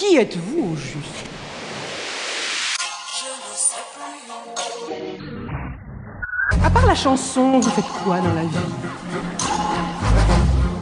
[0.00, 1.26] Qui êtes-vous au juste?
[6.64, 8.48] À part la chanson, vous faites quoi dans la vie?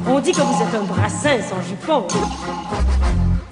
[0.07, 2.07] On dit que vous êtes un brassin sans jupon.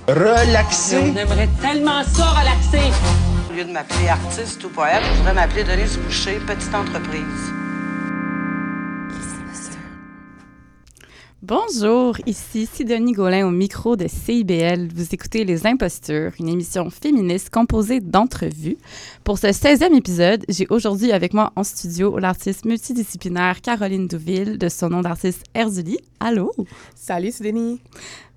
[0.06, 1.12] Relaxer.
[1.12, 2.92] On aimerait tellement ça relaxer.
[3.50, 7.65] Au lieu de m'appeler artiste ou poète, je voudrais m'appeler Denise Boucher, petite entreprise.
[11.48, 14.88] Bonjour, ici Sidonie Gaulin au micro de CIBL.
[14.92, 18.78] Vous écoutez Les Impostures, une émission féministe composée d'entrevues.
[19.22, 24.68] Pour ce 16e épisode, j'ai aujourd'hui avec moi en studio l'artiste multidisciplinaire Caroline Douville, de
[24.68, 25.98] son nom d'artiste Erzuli.
[26.18, 26.52] Allô?
[26.96, 27.80] Salut Sidonie!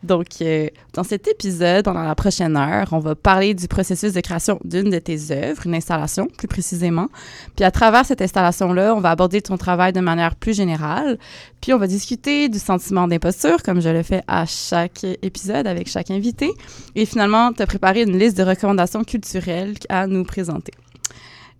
[0.02, 4.22] Donc, euh, dans cet épisode, pendant la prochaine heure, on va parler du processus de
[4.22, 7.08] création d'une de tes œuvres, une installation plus précisément.
[7.56, 11.18] Puis à travers cette installation-là, on va aborder ton travail de manière plus générale.
[11.62, 15.90] Puis on va discuter du sentiment d'imposture, comme je le fais à chaque épisode avec
[15.90, 16.52] chaque invité.
[16.96, 20.72] Et finalement, te préparer une liste de recommandations culturelles à nous présenter.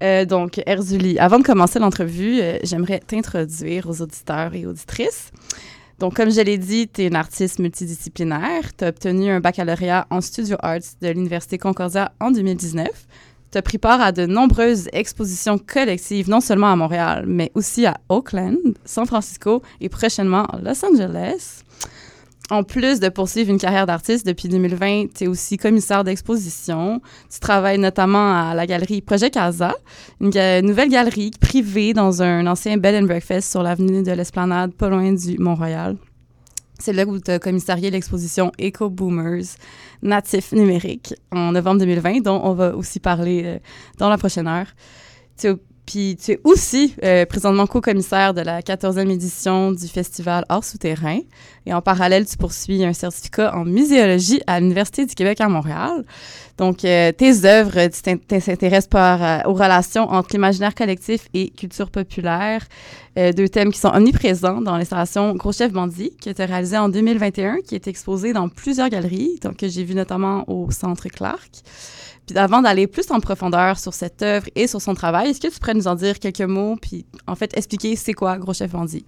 [0.02, 5.32] Euh, donc, Erzuli, avant de commencer l'entrevue, euh, j'aimerais t'introduire aux auditeurs et auditrices.
[6.00, 8.74] Donc, comme je l'ai dit, tu es une artiste multidisciplinaire.
[8.78, 12.88] Tu as obtenu un baccalauréat en studio arts de l'Université Concordia en 2019.
[13.52, 17.86] Tu as pris part à de nombreuses expositions collectives, non seulement à Montréal, mais aussi
[17.86, 21.64] à Oakland, San Francisco et prochainement Los Angeles.
[22.52, 27.00] En plus de poursuivre une carrière d'artiste depuis 2020, tu es aussi commissaire d'exposition.
[27.32, 29.76] Tu travailles notamment à la galerie Projet Casa,
[30.20, 30.32] une
[30.66, 35.14] nouvelle galerie privée dans un ancien bed and breakfast sur l'avenue de l'Esplanade, pas loin
[35.14, 35.96] du Mont-Royal.
[36.80, 39.58] C'est là où tu as commissarié l'exposition Eco Boomers,
[40.02, 43.60] natifs numériques, en novembre 2020, dont on va aussi parler euh,
[44.00, 44.68] dans la prochaine heure.
[45.90, 51.22] Puis tu es aussi euh, présentement co-commissaire de la 14e édition du festival Art souterrain.
[51.66, 56.06] Et en parallèle, tu poursuis un certificat en muséologie à l'Université du Québec à Montréal.
[56.60, 61.90] Donc, euh, tes œuvres, tu t'intéresses par euh, aux relations entre l'imaginaire collectif et culture
[61.90, 62.68] populaire,
[63.18, 66.78] euh, deux thèmes qui sont omniprésents dans l'installation Gros Chef Bandit, qui a été réalisée
[66.78, 71.50] en 2021, qui est exposée dans plusieurs galeries, que j'ai vu notamment au Centre Clark.
[72.30, 75.48] Puis avant d'aller plus en profondeur sur cette œuvre et sur son travail, est-ce que
[75.48, 78.70] tu pourrais nous en dire quelques mots, puis en fait expliquer c'est quoi Gros Chef
[78.70, 79.04] Bandit?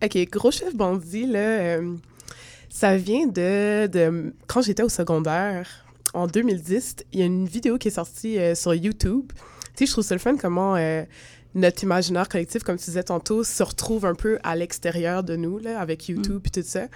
[0.00, 1.96] OK, Gros Chef Bandit, là, euh,
[2.68, 7.78] ça vient de, de quand j'étais au secondaire, en 2010, il y a une vidéo
[7.78, 9.32] qui est sortie euh, sur YouTube.
[9.74, 11.02] Tu sais, je trouve ça le fun comment euh,
[11.56, 15.58] notre imaginaire collectif, comme tu disais tantôt, se retrouve un peu à l'extérieur de nous,
[15.58, 16.86] là, avec YouTube et tout ça.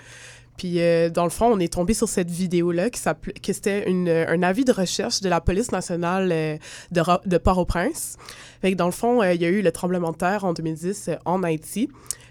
[0.58, 4.08] Puis, euh, dans le fond, on est tombé sur cette vidéo-là qui que c'était une,
[4.08, 6.58] un avis de recherche de la police nationale euh,
[6.90, 8.16] de, de Port-au-Prince.
[8.60, 10.52] Fait que dans le fond, euh, il y a eu le tremblement de terre en
[10.52, 11.88] 2010 en Haïti.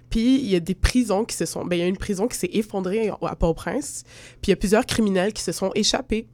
[0.10, 1.66] Puis, il y a des prisons qui se sont...
[1.66, 4.04] Ben, il y a une prison qui s'est effondrée à Port-au-Prince.
[4.42, 6.28] Puis, il y a plusieurs criminels qui se sont échappés.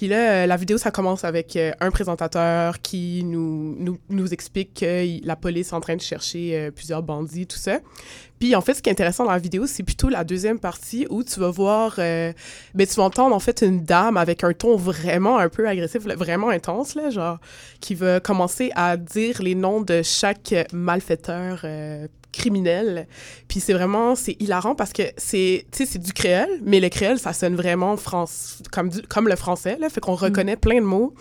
[0.00, 5.26] Puis là, la vidéo, ça commence avec un présentateur qui nous, nous, nous explique que
[5.26, 7.80] la police est en train de chercher plusieurs bandits, tout ça.
[8.40, 11.06] Puis en fait, ce qui est intéressant dans la vidéo, c'est plutôt la deuxième partie
[11.10, 12.32] où tu vas voir, euh,
[12.74, 16.04] ben tu vas entendre en fait une dame avec un ton vraiment un peu agressif,
[16.04, 17.38] vraiment intense là, genre
[17.80, 21.60] qui va commencer à dire les noms de chaque malfaiteur.
[21.64, 23.06] Euh, criminel.
[23.48, 26.88] Puis c'est vraiment, c'est hilarant parce que c'est, tu sais, c'est du créole, mais le
[26.88, 30.80] créole, ça sonne vraiment France, comme, du, comme le français, là, fait qu'on reconnaît plein
[30.80, 31.14] de mots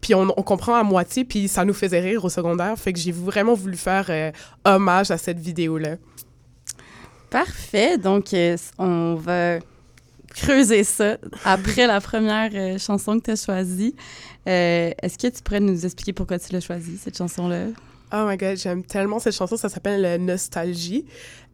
[0.00, 2.76] puis on, on, comprend à moitié, puis ça nous faisait rire au secondaire.
[2.78, 4.32] Fait que j'ai vraiment voulu faire euh,
[4.64, 5.96] hommage à cette vidéo-là.
[7.28, 7.98] Parfait.
[7.98, 9.58] Donc, euh, on va
[10.34, 13.94] creuser ça après la première euh, chanson que tu as choisie.
[14.46, 17.66] Est-ce que tu pourrais nous expliquer pourquoi tu l'as choisie, cette chanson-là?
[18.12, 19.56] Oh my god, j'aime tellement cette chanson.
[19.56, 21.04] Ça s'appelle Nostalgie.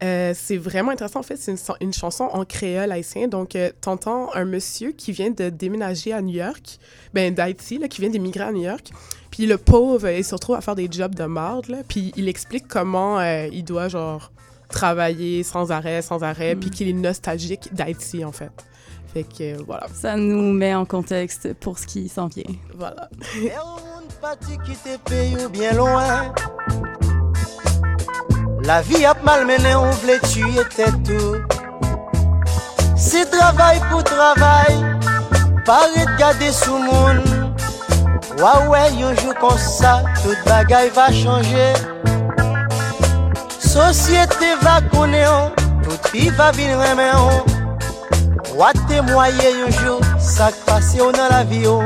[0.03, 1.19] Euh, c'est vraiment intéressant.
[1.19, 3.27] En fait, c'est une, une, chanson en créole haïtien.
[3.27, 6.79] Donc, euh, t'entends un monsieur qui vient de déménager à New York,
[7.13, 8.89] ben d'Haïti, qui vient d'émigrer à New York.
[9.29, 11.67] Puis le pauvre, il se retrouve à faire des jobs de marde.
[11.67, 14.31] Là, puis il explique comment euh, il doit, genre,
[14.69, 16.59] travailler sans arrêt, sans arrêt, mm.
[16.59, 18.51] puis qu'il est nostalgique d'Haïti, en fait.
[19.13, 19.87] Fait que, euh, voilà.
[19.93, 22.43] Ça nous met en contexte pour ce qui s'en vient.
[22.75, 23.09] Voilà.
[25.51, 26.33] bien loin.
[28.63, 30.63] La vie a malmené, on voulait tuer
[31.05, 31.35] tout.
[32.97, 34.75] C'est travail pour travail,
[35.65, 37.23] pas de garder sous monde.
[38.37, 41.73] Ouais, ouais, un jour comme ça, toute bagaille va changer.
[43.59, 45.53] Société va connaître,
[45.83, 47.56] tout vie va venir remettre.
[48.55, 51.81] Wak temoye yonjou, sak pase yo nan la vi yo.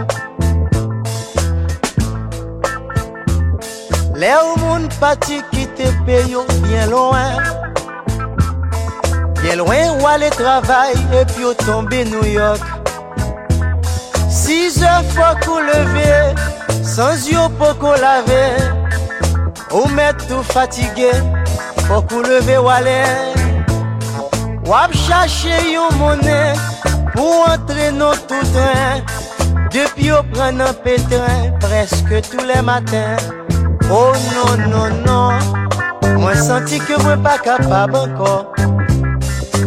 [4.16, 7.36] Le ou moun pati kite pe yo, bien loin.
[9.42, 12.62] Bien loin wale travay, epi yo tombe New York.
[14.30, 16.36] 6 e fok ou leve,
[16.86, 18.46] sans yo poko lave.
[19.72, 21.12] Ou met tou fatige,
[21.88, 23.41] fok ou leve wale
[24.66, 26.58] Wap chache yon mounen
[27.16, 29.02] Pou antre nou touten
[29.74, 33.18] Depi yo pren nan petren Preske tou le maten.
[33.90, 35.42] Oh non non non
[36.22, 38.36] Mwen santi ke mwen pa kapab anko.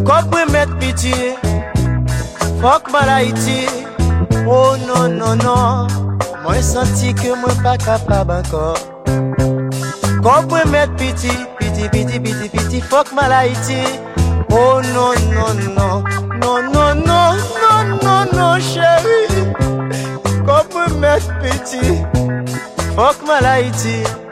[0.06, 1.14] Kop mwen met piti
[2.62, 3.66] Fok mwen la iti.
[4.46, 5.90] Oh non non non
[6.44, 8.66] Mwen santi ke mwen pa kapab anko.
[10.22, 14.13] Kop mwen met piti Piti piti piti piti Fok mwen la iti.
[14.56, 16.04] Oh non, non, non,
[16.38, 19.26] non, non, non, non, non, non, chérie.
[20.46, 22.06] Quand moi mettre pitié,
[22.94, 24.23] fuck mal Haïti.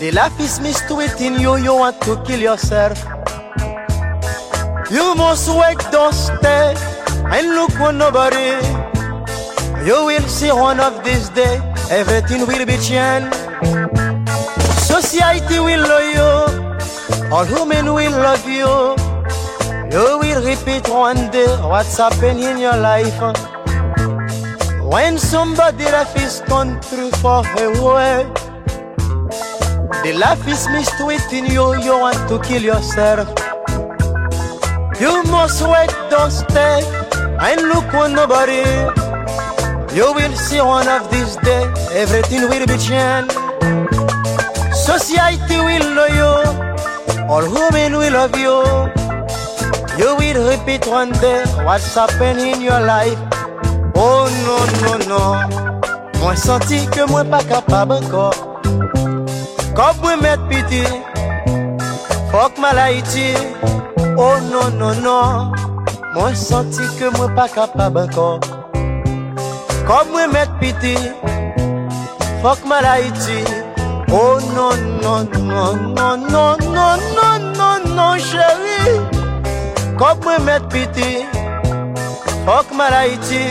[0.00, 2.98] The life is mistreating you, you want to kill yourself.
[4.90, 6.14] You must wake, don't
[7.32, 8.56] and look for nobody.
[9.86, 11.60] You will see one of these days,
[11.90, 13.34] everything will be changed.
[14.80, 18.96] Society will love you, all women will love you.
[19.92, 23.49] You will repeat one day what's happening in your life.
[24.90, 28.26] When somebody left his country for away,
[30.02, 33.28] the life is mistreating you, you want to kill yourself.
[35.00, 36.82] You must wait, don't stay,
[37.38, 38.66] and look for nobody.
[39.94, 43.30] You will see one of these days, everything will be changed.
[44.74, 46.34] Society will love you,
[47.30, 48.58] all women will love you.
[50.02, 53.39] You will repeat one day what's happening in your life.
[54.02, 55.36] Oh non non non
[56.20, 58.32] Mwen santi ke mwen pa kapab ankor
[59.76, 60.80] Kop mwen met piti
[62.32, 63.26] Fok mala iti
[64.16, 65.52] Oh non non non
[66.14, 68.40] Mwen santi ke mwen pa kapab ankor
[69.88, 70.96] Kop mwen met piti
[72.40, 73.44] Fok mala iti
[74.08, 78.96] Oh non non non non non non non non non chéri
[80.00, 81.10] Kop mwen met piti
[82.48, 83.44] Fok mala iti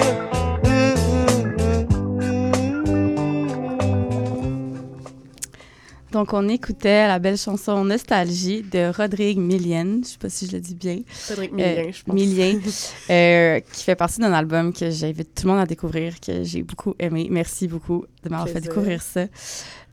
[6.19, 10.01] Donc, on écoutait la belle chanson Nostalgie de Rodrigue Millienne.
[10.03, 10.99] Je sais pas si je le dis bien.
[11.13, 12.13] Cédric Millien, je pense.
[12.13, 12.59] Millien,
[13.09, 16.61] euh, qui fait partie d'un album que j'invite tout le monde à découvrir, que j'ai
[16.61, 17.29] beaucoup aimé.
[17.31, 19.27] Merci beaucoup de m'avoir fait découvrir ça.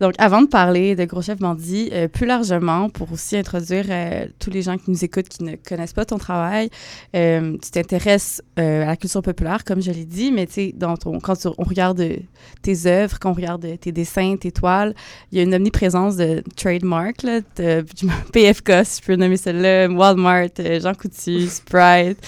[0.01, 4.27] Donc, avant de parler de Gros Chef Bandit, euh, plus largement, pour aussi introduire euh,
[4.39, 6.69] tous les gens qui nous écoutent qui ne connaissent pas ton travail,
[7.15, 10.73] euh, tu t'intéresses euh, à la culture populaire, comme je l'ai dit, mais tu sais,
[10.77, 12.17] dans ton- quand tu- on regarde euh,
[12.63, 14.95] tes œuvres, quand on regarde euh, tes dessins, tes toiles,
[15.33, 19.37] il y a une omniprésence de trademark, là, de, du- PFK, si je peux nommer
[19.39, 20.49] celle-là, Walmart,
[20.83, 22.19] Jean Coutu, Sprite,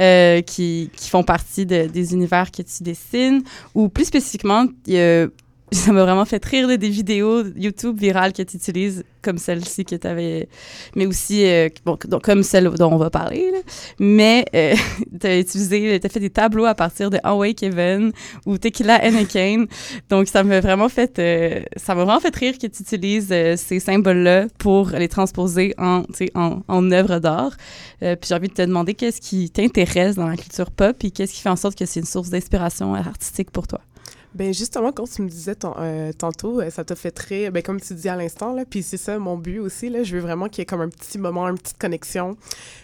[0.00, 3.42] euh, qui, qui font partie de- des univers que tu dessines,
[3.74, 5.26] ou plus spécifiquement, il y a
[5.74, 9.96] ça m'a vraiment fait rire des vidéos YouTube virales que tu utilises comme celle-ci que
[9.96, 10.48] tu avais
[10.94, 13.52] mais aussi euh, bon comme celle dont on va parler
[13.98, 14.74] mais euh,
[15.20, 18.12] tu as utilisé tu as fait des tableaux à partir de Away Kevin
[18.46, 19.64] ou Tequila Anakin
[20.10, 23.56] donc ça m'a vraiment fait euh, ça m'a vraiment fait rire que tu utilises euh,
[23.56, 26.02] ces symboles là pour les transposer en
[26.34, 27.56] en, en œuvre d'art.
[28.00, 31.32] Puis j'ai envie de te demander qu'est-ce qui t'intéresse dans la culture pop et qu'est-ce
[31.32, 33.80] qui fait en sorte que c'est une source d'inspiration artistique pour toi?
[34.34, 37.62] Ben justement, quand tu me disais ton- euh, tantôt, euh, ça t'a fait très, ben
[37.62, 40.22] comme tu dis à l'instant, là, puis c'est ça mon but aussi, là, je veux
[40.22, 42.36] vraiment qu'il y ait comme un petit moment, une petite connexion.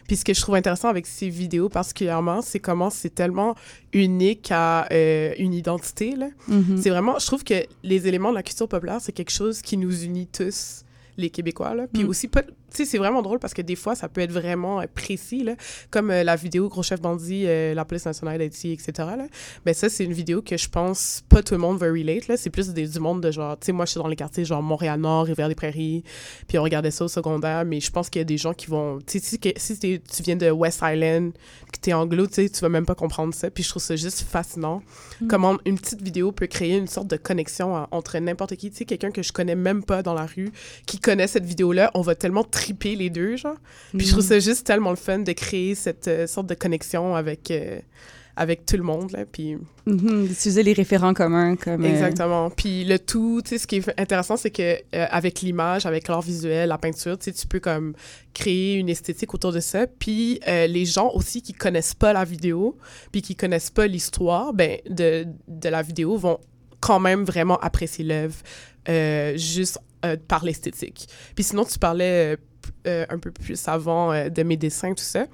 [0.07, 3.57] Puis ce que je trouve intéressant avec ces vidéos particulièrement, c'est comment c'est tellement
[3.92, 6.28] unique à euh, une identité, là.
[6.49, 6.78] Mhm.
[6.80, 9.76] C'est vraiment, je trouve que les éléments de la culture populaire, c'est quelque chose qui
[9.76, 10.85] nous unit tous,
[11.16, 11.87] les Québécois, là.
[11.92, 12.09] Puis Mm.
[12.09, 12.42] aussi, pas,
[12.79, 15.55] sais, c'est vraiment drôle parce que des fois, ça peut être vraiment euh, précis, là,
[15.91, 18.93] comme euh, la vidéo Gros Chef Bandit, euh, la police nationale d'Haïti, etc.
[19.17, 19.27] Là.
[19.65, 22.37] Ben ça, c'est une vidéo que je pense pas tout le monde va relate, là.
[22.37, 24.45] C'est plus des, du monde de genre, tu sais, moi, je suis dans les quartiers
[24.45, 26.05] genre Montréal-Nord, Rivière-des-Prairies,
[26.49, 28.67] puis on regardait ça au secondaire, mais je pense qu'il y a des gens qui
[28.67, 31.33] vont, tu sais, si, si tu viens de West Island,
[31.73, 33.97] que t'es anglo, tu sais, tu vas même pas comprendre ça, puis je trouve ça
[33.97, 34.83] juste fascinant.
[35.29, 38.85] Comment une petite vidéo peut créer une sorte de connexion entre n'importe qui, tu sais,
[38.85, 40.53] quelqu'un que je connais même pas dans la rue,
[40.87, 43.57] qui connaît cette vidéo-là, on va tellement triper les deux, genre.
[43.97, 47.14] Puis je trouve ça juste tellement le fun de créer cette euh, sorte de connexion
[47.14, 47.81] avec, euh,
[48.37, 49.25] avec tout le monde, là.
[49.31, 51.85] Puis Mhm, D'utiliser les référents communs comme.
[51.85, 52.50] euh, Exactement.
[52.50, 56.23] Puis le tout, tu sais, ce qui est intéressant, c'est que avec l'image, avec l'art
[56.23, 57.95] visuel, la peinture, tu sais, tu peux comme
[58.35, 59.87] créer une esthétique autour de ça.
[59.87, 62.76] Puis les gens aussi qui connaissent pas la vidéo,
[63.11, 66.38] puis qui connaissent pas l'histoire, ben de, de la vidéo vont
[66.79, 68.37] quand même vraiment apprécier l'œuvre
[68.88, 71.07] euh, juste euh, par l'esthétique.
[71.35, 72.38] Puis sinon, tu parlais
[72.87, 75.26] euh, un peu plus avant euh, de mes dessins, tout ça.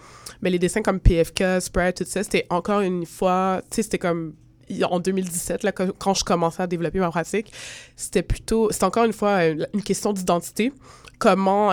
[0.42, 3.98] Mais les dessins comme PFK, Sprite, tout ça, c'était encore une fois, tu sais, c'était
[3.98, 4.34] comme
[4.82, 7.52] en 2017, là, quand je commençais à développer ma pratique,
[7.94, 10.72] c'était plutôt, c'était encore une fois euh, une question d'identité.
[11.18, 11.72] Comment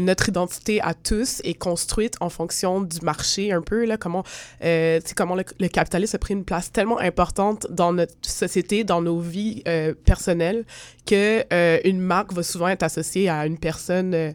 [0.00, 4.24] notre identité à tous est construite en fonction du marché un peu, là, comment,
[4.64, 9.02] euh, comment le, le capitalisme a pris une place tellement importante dans notre société, dans
[9.02, 9.62] nos vies
[10.04, 10.64] personnelles,
[11.06, 11.44] que
[11.86, 14.34] une marque va souvent être associée à une personne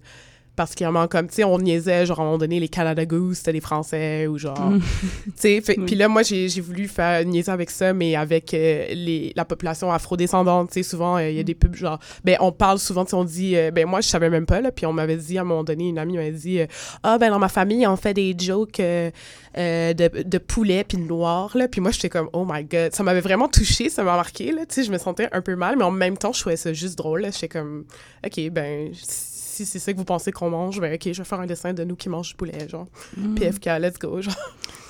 [0.56, 3.54] particulièrement comme, tu sais, on niaisait, genre, à un moment donné, les Canada Goose, c'était
[3.54, 4.80] des Français, ou genre, Mm.
[5.26, 5.86] tu sais, Oui.
[5.86, 9.92] puis là, moi, j'ai voulu faire niaiser avec ça, mais avec euh, les, la population
[9.92, 13.06] afrodescendante, tu sais, souvent, euh, il y a des pubs, genre, ben, on parle souvent,
[13.06, 15.18] tu sais, on dit, euh, ben, moi, je savais même pas, là, puis on m'avait
[15.18, 16.60] dit, à un moment donné, une amie m'avait dit,
[17.04, 21.56] ah, ben, dans ma famille, on fait des jokes de, de poulet puis de noir,
[21.56, 24.52] là, puis moi, j'étais comme, oh my god, ça m'avait vraiment touché, ça m'a marqué,
[24.52, 26.58] là, tu sais, je me sentais un peu mal, mais en même temps, je trouvais
[26.58, 27.86] ça juste drôle, là, j'étais comme,
[28.26, 29.31] ok, ben, si
[29.66, 31.84] c'est ça que vous pensez qu'on mange, ben, ok, je vais faire un dessin de
[31.84, 32.88] nous qui mangent du poulet, genre,
[33.18, 33.36] mm.
[33.36, 34.36] PFK, let's go, genre.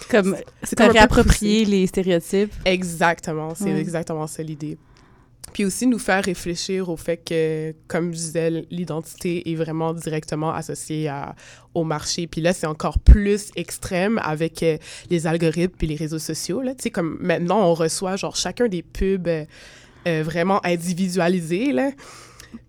[0.09, 2.53] Comme, C'est comme réapproprié les stéréotypes.
[2.65, 4.77] Exactement, c'est exactement ça l'idée.
[5.53, 10.53] Puis aussi nous faire réfléchir au fait que, comme je disais, l'identité est vraiment directement
[10.53, 11.35] associée à,
[11.73, 12.27] au marché.
[12.27, 14.77] Puis là, c'est encore plus extrême avec euh,
[15.09, 16.61] les algorithmes puis les réseaux sociaux.
[16.61, 16.73] Là.
[16.73, 19.45] Tu sais, comme maintenant, on reçoit genre chacun des pubs euh,
[20.07, 21.73] euh, vraiment individualisés.
[21.73, 21.91] Là.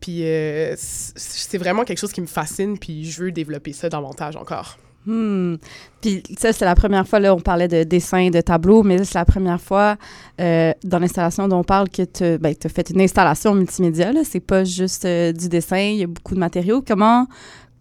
[0.01, 4.37] Puis euh, c'est vraiment quelque chose qui me fascine, puis je veux développer ça davantage
[4.37, 4.79] encore.
[5.05, 5.57] Hmm.
[6.01, 9.19] Puis ça, c'est la première fois, là, on parlait de dessin, de tableau, mais c'est
[9.19, 9.97] la première fois
[10.41, 14.13] euh, dans l'installation dont on parle que tu ben, as fait une installation multimédia.
[14.25, 16.83] C'est pas juste euh, du dessin, il y a beaucoup de matériaux.
[16.87, 17.27] Comment,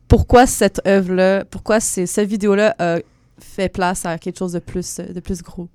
[0.07, 2.97] pourquoi cette œuvre-là, pourquoi cette vidéo-là a
[3.39, 5.67] fait place à quelque chose de plus, de plus gros?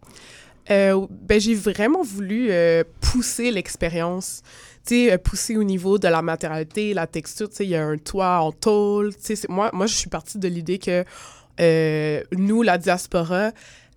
[0.68, 2.50] Euh, ben, j'ai vraiment voulu
[3.00, 4.42] pousser l'expérience.
[4.86, 7.48] Sais, euh, pousser au niveau de la matérialité, la texture.
[7.48, 9.14] Tu sais, il y a un toit en tôle.
[9.16, 11.04] Tu sais, moi, moi, je suis partie de l'idée que
[11.60, 13.50] euh, nous, la diaspora,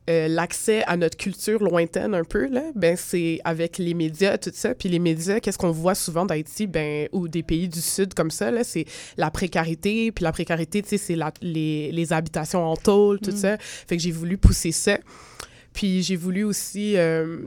[0.09, 4.49] euh, l'accès à notre culture lointaine un peu, là, ben, c'est avec les médias, tout
[4.53, 4.73] ça.
[4.73, 8.31] Puis les médias, qu'est-ce qu'on voit souvent d'Haïti, ben, ou des pays du Sud comme
[8.31, 8.85] ça, là, c'est
[9.17, 10.11] la précarité.
[10.11, 13.37] Puis la précarité, tu sais, c'est les, les habitations en tôle, tout Mm.
[13.37, 13.57] ça.
[13.59, 14.97] Fait que j'ai voulu pousser ça.
[15.73, 17.41] Puis j'ai voulu aussi euh,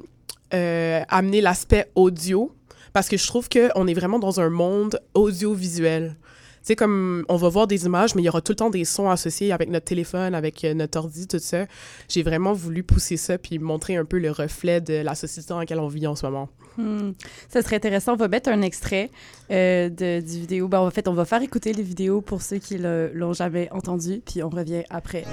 [0.55, 2.53] euh, amener l'aspect audio
[2.93, 6.17] parce que je trouve qu'on est vraiment dans un monde audiovisuel.
[6.61, 8.71] Tu sais, comme on va voir des images, mais il y aura tout le temps
[8.71, 11.67] des sons associés avec notre téléphone, avec euh, notre ordi, tout ça.
[12.09, 15.59] J'ai vraiment voulu pousser ça puis montrer un peu le reflet de la société dans
[15.59, 16.49] laquelle on vit en ce moment.
[16.79, 17.11] Hmm.
[17.49, 18.13] Ça serait intéressant.
[18.13, 19.11] On va mettre un extrait
[19.51, 20.69] euh, de, du vidéo.
[20.69, 23.69] Ben, en fait, on va faire écouter les vidéos pour ceux qui le- l'ont jamais
[23.73, 25.25] entendu, puis on revient après.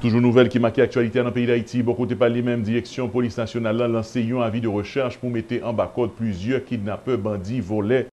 [0.00, 1.82] Toujours nouvelle qui marque l'actualité dans le pays d'Haïti.
[1.82, 5.28] Bon côté pas les mêmes directions, police nationale a lancé un avis de recherche pour
[5.28, 8.06] mettre en bas code plusieurs kidnappeurs, bandits, volets.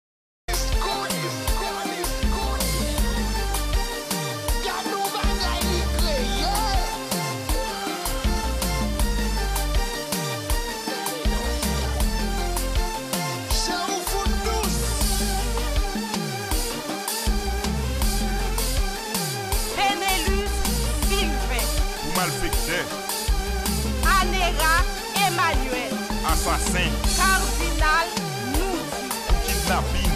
[22.26, 22.84] Malfecteur,
[24.02, 24.82] Anera
[25.28, 25.92] Emmanuel,
[26.26, 28.08] assassin, Cardinal
[28.50, 29.06] Noudi,
[29.46, 30.10] kidnapping,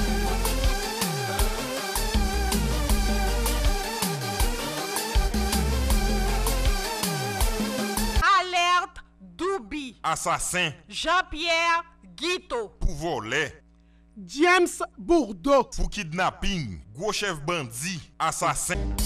[8.40, 11.85] Alerte Doubi, assassin, Jean-Pierre
[12.17, 13.52] Guito, pour voler,
[14.26, 14.67] James
[14.99, 15.62] Bourdeau.
[15.76, 18.97] pour kidnapping, gros chef bandit, assassin.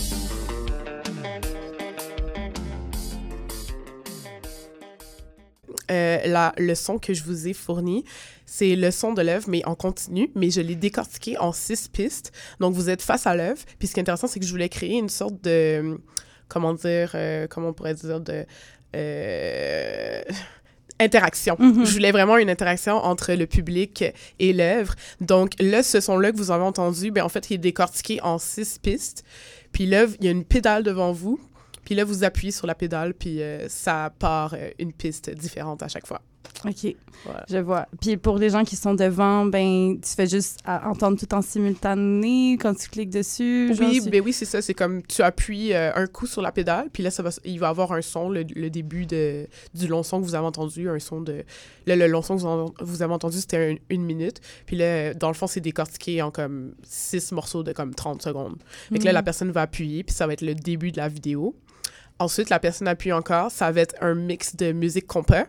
[5.90, 8.04] Euh, la, le son que je vous ai fourni,
[8.46, 12.32] c'est le son de l'œuvre, mais en continu, mais je l'ai décortiqué en six pistes.
[12.60, 13.62] Donc, vous êtes face à l'œuvre.
[13.78, 15.98] Puis, ce qui est intéressant, c'est que je voulais créer une sorte de,
[16.48, 18.44] comment dire, euh, comment on pourrait dire, de...
[18.94, 20.22] euh,
[21.00, 21.56] interaction.
[21.58, 21.84] Mhm.
[21.84, 24.04] Je voulais vraiment une interaction entre le public
[24.38, 24.94] et l'œuvre.
[25.20, 28.38] Donc là, ce son-là que vous avez entendu, ben, en fait, il est décortiqué en
[28.38, 29.24] six pistes.
[29.72, 31.40] Puis là, il y a une pédale devant vous.
[31.84, 35.82] Puis là, vous appuyez sur la pédale, puis euh, ça part euh, une piste différente
[35.82, 36.20] à chaque fois.
[36.66, 37.44] OK, Voilà.
[37.50, 37.86] je vois.
[38.00, 41.42] Puis pour les gens qui sont devant, ben, tu fais juste à- entendre tout en
[41.42, 43.74] simultané quand tu cliques dessus.
[43.74, 44.62] genre, Oui, tu- ben oui, c'est ça.
[44.62, 47.58] C'est comme tu appuies euh, un coup sur la pédale, puis là, ça va, il
[47.58, 50.88] va avoir un son, le, le début de, du long son que vous avez entendu,
[50.88, 51.44] un son de...
[51.86, 54.40] Là, le long son que vous, en- vous avez entendu, c'était un- une minute.
[54.66, 58.56] Puis là, dans le fond, c'est décortiqué en comme six morceaux de comme 30 secondes.
[58.92, 61.08] Fait que là, la personne va appuyer, puis ça va être le début de la
[61.08, 61.54] vidéo.
[62.18, 65.46] Ensuite, la personne appuie encore, ça va être un mix de musique compas.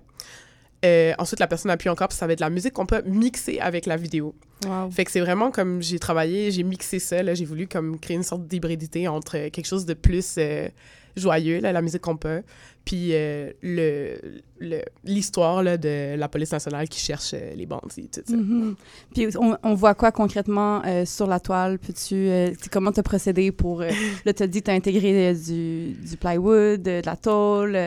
[0.83, 3.59] Euh, ensuite, la personne appuie encore, puis ça va être de la musique compas mixée
[3.59, 4.35] avec la vidéo.
[4.65, 4.91] Wow.
[4.91, 8.23] Fait que c'est vraiment comme j'ai travaillé, j'ai mixé ça, j'ai voulu comme créer une
[8.23, 10.67] sorte d'hybridité entre quelque chose de plus euh,
[11.15, 12.41] joyeux, là, la musique qu'on peut,
[12.83, 14.15] puis euh, le
[14.57, 18.35] le- l'histoire là, de la police nationale qui cherche euh, les bandits, tout ça.
[18.37, 18.75] Mhm.
[19.13, 21.77] Puis on, on voit quoi concrètement euh, sur la toile?
[21.77, 23.81] Peux-tu, euh, tu- comment tu as procédé pour...
[24.25, 27.77] là, tu as dit que tu as intégré du, du plywood, de la tôle.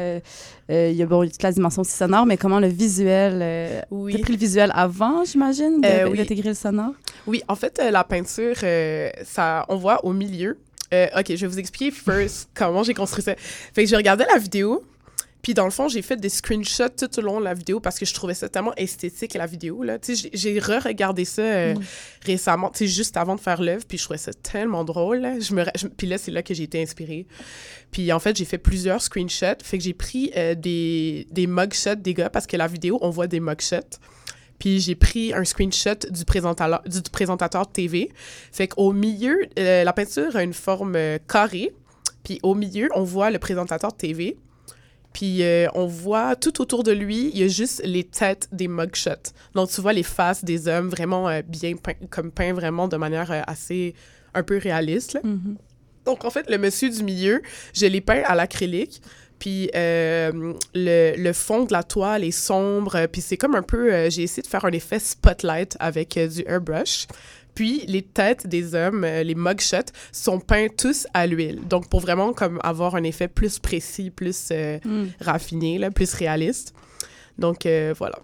[0.68, 3.84] Il y a bon, toute la dimension aussi sonore, mais comment le visuel...
[3.90, 4.12] Oui.
[4.12, 6.18] Tu as pris le visuel avant, j'imagine, Euh, oui.
[6.18, 6.92] d'intégrer le sonore?
[7.26, 8.56] Oui, en fait, la peinture,
[9.24, 10.58] ça, on voit au milieu.
[10.94, 13.34] Euh, ok, je vais vous expliquer first comment j'ai construit ça.
[13.36, 14.84] Fait que j'ai regardé la vidéo,
[15.42, 17.98] puis dans le fond, j'ai fait des screenshots tout au long de la vidéo parce
[17.98, 19.82] que je trouvais ça tellement esthétique, la vidéo.
[19.84, 19.98] là.
[19.98, 21.74] Tu sais, j'ai re-regardé ça euh,
[22.24, 25.18] récemment, tu sais, juste avant de faire l'œuvre, puis je trouvais ça tellement drôle.
[25.18, 25.38] là.
[25.38, 27.26] Je me, je- puis là, c'est là que j'ai été inspirée.
[27.92, 29.62] Puis en fait, j'ai fait plusieurs screenshots.
[29.62, 33.10] Fait que j'ai pris euh, des, des mugshots des gars parce que la vidéo, on
[33.10, 33.98] voit des mugshots.
[34.58, 38.10] Puis j'ai pris un screenshot du présentateur, du présentateur de TV.
[38.52, 41.72] Fait qu'au milieu, euh, la peinture a une forme euh, carrée.
[42.24, 44.36] Puis au milieu, on voit le présentateur de TV.
[45.12, 48.68] Puis euh, on voit tout autour de lui, il y a juste les têtes des
[48.68, 49.32] mugshots.
[49.54, 53.42] Donc tu vois les faces des hommes vraiment bien peints, comme peints vraiment de manière
[53.48, 53.94] assez
[54.34, 55.14] un peu réaliste.
[55.14, 55.20] là.
[55.24, 55.56] Mhm.
[56.08, 57.42] Donc, en fait, le monsieur du milieu,
[57.74, 59.02] je l'ai peint à l'acrylique.
[59.38, 62.96] Puis euh, le, le fond de la toile est sombre.
[62.96, 63.92] euh, Puis c'est comme un peu...
[63.92, 67.06] euh, J'ai essayé de faire un effet spotlight avec euh, du airbrush.
[67.54, 71.60] Puis les têtes des hommes, les mugshots, sont peints tous à l'huile.
[71.68, 74.50] Donc, pour vraiment comme avoir un effet plus précis, plus
[74.84, 75.06] Mm.
[75.20, 76.72] raffiné, là, plus réaliste.
[77.36, 77.66] Donc,
[77.98, 78.18] voilà.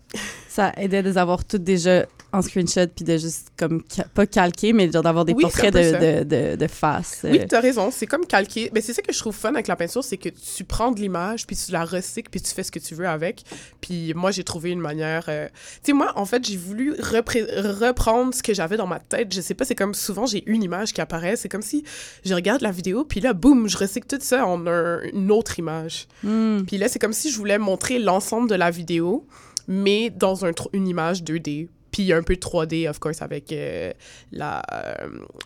[0.49, 3.83] Ça aidait de les avoir toutes déjà en screenshot, puis de juste, comme,
[4.15, 7.21] pas calquer, mais genre d'avoir des Oui, portraits de, de, de, de face.
[7.25, 7.47] Oui, euh.
[7.49, 7.91] tu as raison.
[7.91, 8.71] C'est comme calquer.
[8.75, 11.01] Mais c'est ça que je trouve fun avec la peinture, c'est que tu prends de
[11.01, 13.43] l'image, puis tu la recycles, puis tu fais ce que tu veux avec.
[13.81, 15.25] Puis moi, j'ai trouvé une manière...
[15.29, 15.47] euh,
[15.83, 19.33] Tu sais, moi, en fait, j'ai voulu reprendre ce que j'avais dans ma tête.
[19.35, 21.37] Je sais pas, c'est comme souvent, j'ai une image qui apparaît.
[21.37, 21.85] C'est comme si
[22.25, 25.59] je regarde la vidéo, puis là, boum, je recycle tout ça en un- une autre
[25.59, 26.07] image.
[26.23, 26.63] Mm.
[26.67, 29.27] Puis là, c'est comme si je voulais montrer l'ensemble de la vidéo,
[29.69, 31.69] mais dans un une image 2D.
[31.95, 33.93] Puis un peu 3D, of course, avec euh,
[34.33, 34.95] la, euh,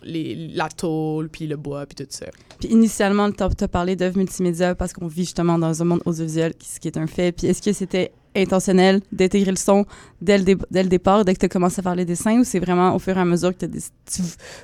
[0.01, 2.25] les, la tôle, puis le bois, puis tout ça.
[2.59, 6.53] Puis initialement, tu as parlé d'œuvres multimédia parce qu'on vit justement dans un monde audiovisuel,
[6.59, 7.31] ce qui est un fait.
[7.33, 9.85] Puis est-ce que c'était intentionnel d'intégrer le son
[10.21, 12.39] dès le, dé- dès le départ, dès que tu as commencé à faire les dessins,
[12.39, 14.21] ou c'est vraiment au fur et à mesure que tu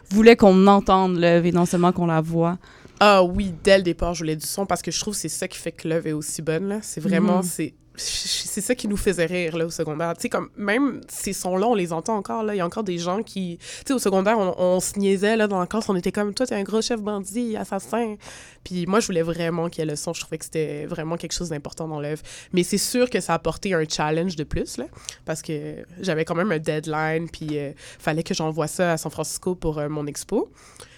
[0.09, 2.57] voulais qu'on entende l'œuvre et non seulement qu'on la voit?
[2.99, 5.29] Ah oui, dès le départ, je voulais du son parce que je trouve que c'est
[5.29, 6.79] ça qui fait que l'œuvre est aussi bonne.
[6.81, 10.13] C'est vraiment, c'est c'est ça qui nous faisait rire là, au secondaire.
[10.15, 12.43] Tu sais, comme même ces sons-là, on les entend encore.
[12.43, 12.55] là.
[12.55, 13.57] Il y a encore des gens qui...
[13.59, 15.89] Tu sais, au secondaire, on, se niaisait là, dans la classe.
[15.89, 18.15] On était comme, toi, t'es un gros chef bandit, assassin.
[18.63, 20.13] Puis moi, je voulais vraiment qu'il y ait le son.
[20.13, 22.21] Je trouvais que c'était vraiment quelque chose d'important dans l'œuvre.
[22.53, 24.85] Mais c'est sûr que ça a apporté un challenge de plus, là,
[25.25, 29.11] parce que j'avais quand même un deadline, puis euh, fallait que j'envoie ça à San
[29.11, 30.51] Francisco pour euh, mon expo.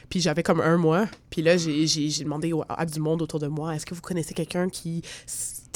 [0.09, 1.05] Puis j'avais comme un mois.
[1.29, 1.85] Puis là, j'ai
[2.23, 5.01] demandé à du monde autour de moi, est-ce que vous connaissez quelqu'un qui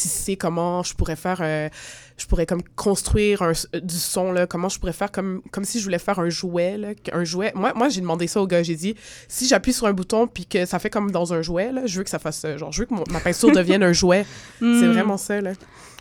[0.07, 1.69] sait comment je pourrais faire, euh,
[2.17, 5.63] je pourrais comme construire un euh, du son, là, comment je pourrais faire comme, comme
[5.65, 7.51] si je voulais faire un jouet, là, un jouet.
[7.55, 8.95] Moi, moi j'ai demandé ça au gars, j'ai dit,
[9.27, 11.97] si j'appuie sur un bouton puis que ça fait comme dans un jouet, là, je
[11.97, 12.57] veux que ça fasse ça.
[12.57, 14.25] Genre, je veux que mon- ma peinture devienne un jouet.
[14.59, 14.91] C'est Mm.
[14.91, 15.53] vraiment ça, là.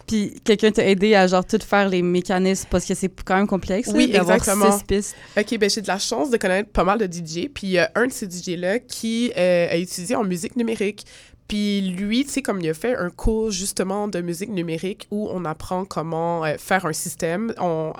[0.06, 3.46] Puis quelqu'un t'a aidé à genre tout faire les mécanismes parce que c'est quand même
[3.46, 4.76] complexe là, Oui, d'avoir exactement.
[4.76, 5.14] six pistes.
[5.38, 7.48] OK, ben j'ai de la chance de connaître pas mal de DJ.
[7.54, 11.06] Puis il y a un de ces DJ-là qui euh, a étudié en musique numérique.
[11.50, 15.28] Puis lui, tu sais, comme il a fait un cours justement de musique numérique où
[15.32, 17.92] on apprend comment euh, faire un système on,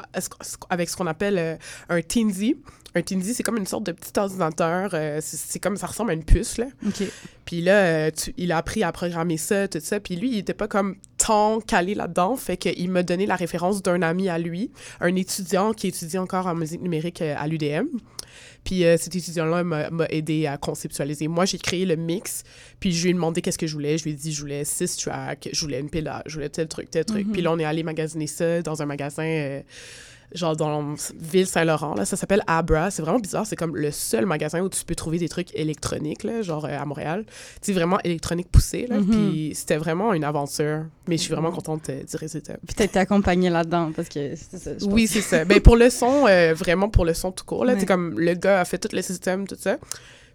[0.71, 1.57] avec ce qu'on appelle euh,
[1.89, 2.55] un Teensy.
[2.95, 4.91] un Tindy, c'est comme une sorte de petit ordinateur.
[4.95, 6.67] euh, c'est comme, ça ressemble à une puce, là.
[7.45, 9.99] Puis là, tu- il a appris à programmer ça, tout ça.
[9.99, 12.37] Puis lui, il était pas comme tant calé là-dedans.
[12.37, 16.47] Fait qu'il m'a donné la référence d'un ami à lui, un étudiant qui étudie encore
[16.47, 17.87] en musique numérique à l'UDM.
[18.65, 21.29] Puis euh, cet étudiant-là m'a aidé à conceptualiser.
[21.29, 22.45] Moi, j'ai créé le mix,
[22.79, 23.99] puis je lui ai demandé qu'est-ce que je voulais.
[23.99, 26.69] Je lui ai dit, je voulais six tracks, je voulais une pile, je voulais tel
[26.69, 27.27] truc, tel truc.
[27.27, 27.33] Mhm.
[27.33, 29.61] Puis là, on est allé magasiner ça dans un magasin, euh,
[30.33, 31.95] genre dans Ville Saint-Laurent.
[31.95, 32.91] Là, ça s'appelle Abra.
[32.91, 33.47] C'est vraiment bizarre.
[33.47, 36.79] C'est comme le seul magasin où tu peux trouver des trucs électroniques, là, genre euh,
[36.79, 37.25] à Montréal.
[37.27, 38.87] Tu sais, vraiment électronique poussée.
[38.89, 38.99] Là.
[39.01, 39.07] Mhm.
[39.07, 40.85] Puis c'était vraiment une aventure.
[41.09, 42.55] Mais je suis vraiment contente euh, du résultat.
[42.67, 44.71] Puis t'as été accompagnée là-dedans parce que c'est ça.
[44.87, 45.45] Oui, c'est ça.
[45.45, 47.65] Ben, pour le son, euh, vraiment pour le son tout court.
[47.65, 47.77] Là, Ouais.
[47.77, 49.79] Tu sais, comme le gars a fait tout le système, tout ça.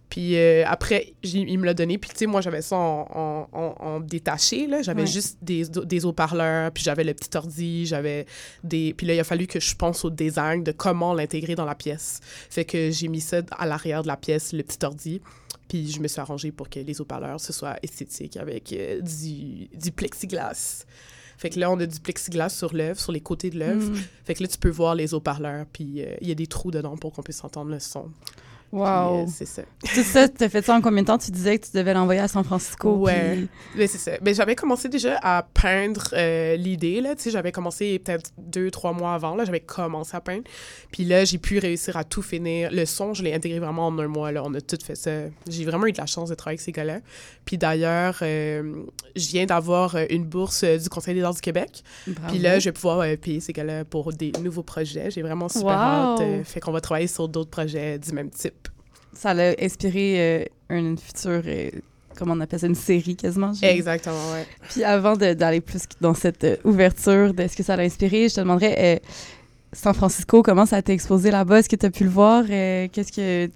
[0.08, 1.98] Puis euh, après, il me l'a donné.
[1.98, 4.66] Puis tu sais, moi, j'avais ça en, en, en- en détaché.
[4.66, 4.80] là.
[4.82, 5.06] J'avais Ouais.
[5.06, 6.70] juste des, des haut-parleurs.
[6.70, 7.86] Puis j'avais le petit ordi.
[7.86, 8.26] J'avais
[8.62, 8.94] des...
[8.94, 11.74] Puis là, il a fallu que je pense au design de comment l'intégrer dans la
[11.74, 12.20] pièce.
[12.50, 15.20] Fait que j'ai mis ça à l'arrière de la pièce, le petit ordi.
[15.68, 19.66] Puis je me suis arrangée pour que les haut-parleurs, ce soit esthétique avec euh, du,
[19.76, 20.84] du plexiglas.
[21.38, 23.90] Fait que là, on a du plexiglas sur l'œuvre, sur les côtés de l'œuvre.
[23.90, 23.96] Mm.
[24.24, 26.70] Fait que là, tu peux voir les haut-parleurs, puis euh, il y a des trous
[26.70, 28.10] dedans pour qu'on puisse entendre le son.
[28.72, 29.22] Puis, Wow.
[29.22, 29.62] euh, c'est ça.
[29.94, 31.16] Tout ça, t'as fait ça en combien de temps?
[31.18, 32.90] Tu disais que tu devais l'envoyer à San Francisco.
[32.96, 33.32] Ouais.
[33.36, 34.12] puis- Mais c'est ça.
[34.22, 37.14] Mais j'avais commencé déjà à peindre euh, l'idée, là.
[37.14, 39.44] Tu sais, j'avais commencé peut-être deux, trois mois avant, là.
[39.44, 40.42] J'avais commencé à peindre.
[40.90, 42.70] Puis là, j'ai pu réussir à tout finir.
[42.72, 44.42] Le son, je l'ai intégré vraiment en un mois, là.
[44.44, 45.10] On a tout fait ça.
[45.48, 46.98] J'ai vraiment eu de la chance de travailler avec ces gars-là.
[47.44, 48.82] Puis d'ailleurs, euh,
[49.14, 51.82] je viens d'avoir euh, une bourse euh, du Conseil des arts du Québec.
[52.06, 52.28] Bravo.
[52.32, 55.10] Puis là, je vais pouvoir euh, payer ces gars-là pour des nouveaux projets.
[55.10, 55.72] J'ai vraiment super Wow.
[55.72, 56.20] hâte.
[56.20, 58.65] euh, fait qu'on va travailler sur d'autres projets du même type.
[59.16, 60.44] Ça l'a inspiré euh,
[60.76, 61.70] une future, euh,
[62.16, 63.52] comment on appelle ça, une série quasiment.
[63.62, 64.46] Exactement, ouais.
[64.68, 68.34] Puis avant d'aller plus dans cette euh, ouverture de ce que ça l'a inspiré, je
[68.34, 69.00] te demanderais,
[69.72, 71.60] San Francisco, comment ça t'a exposé là-bas?
[71.60, 72.44] Est-ce que tu as pu le voir?
[72.46, 73.50] Qu'est-ce que...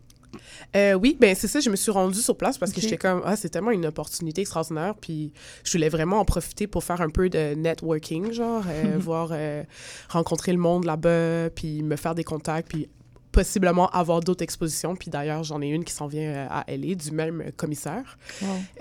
[0.77, 3.23] Euh, oui, ben c'est ça, je me suis rendue sur place parce que j'étais comme,
[3.25, 5.33] ah, c'est tellement une opportunité extraordinaire, puis
[5.65, 9.65] je voulais vraiment en profiter pour faire un peu de networking, genre, euh, voir, euh,
[10.09, 12.89] rencontrer le monde là-bas, puis me faire des contacts, puis
[13.33, 16.95] possiblement avoir d'autres expositions, puis d'ailleurs, j'en ai une qui s'en vient euh, à LA,
[16.95, 18.19] du même euh, commissaire.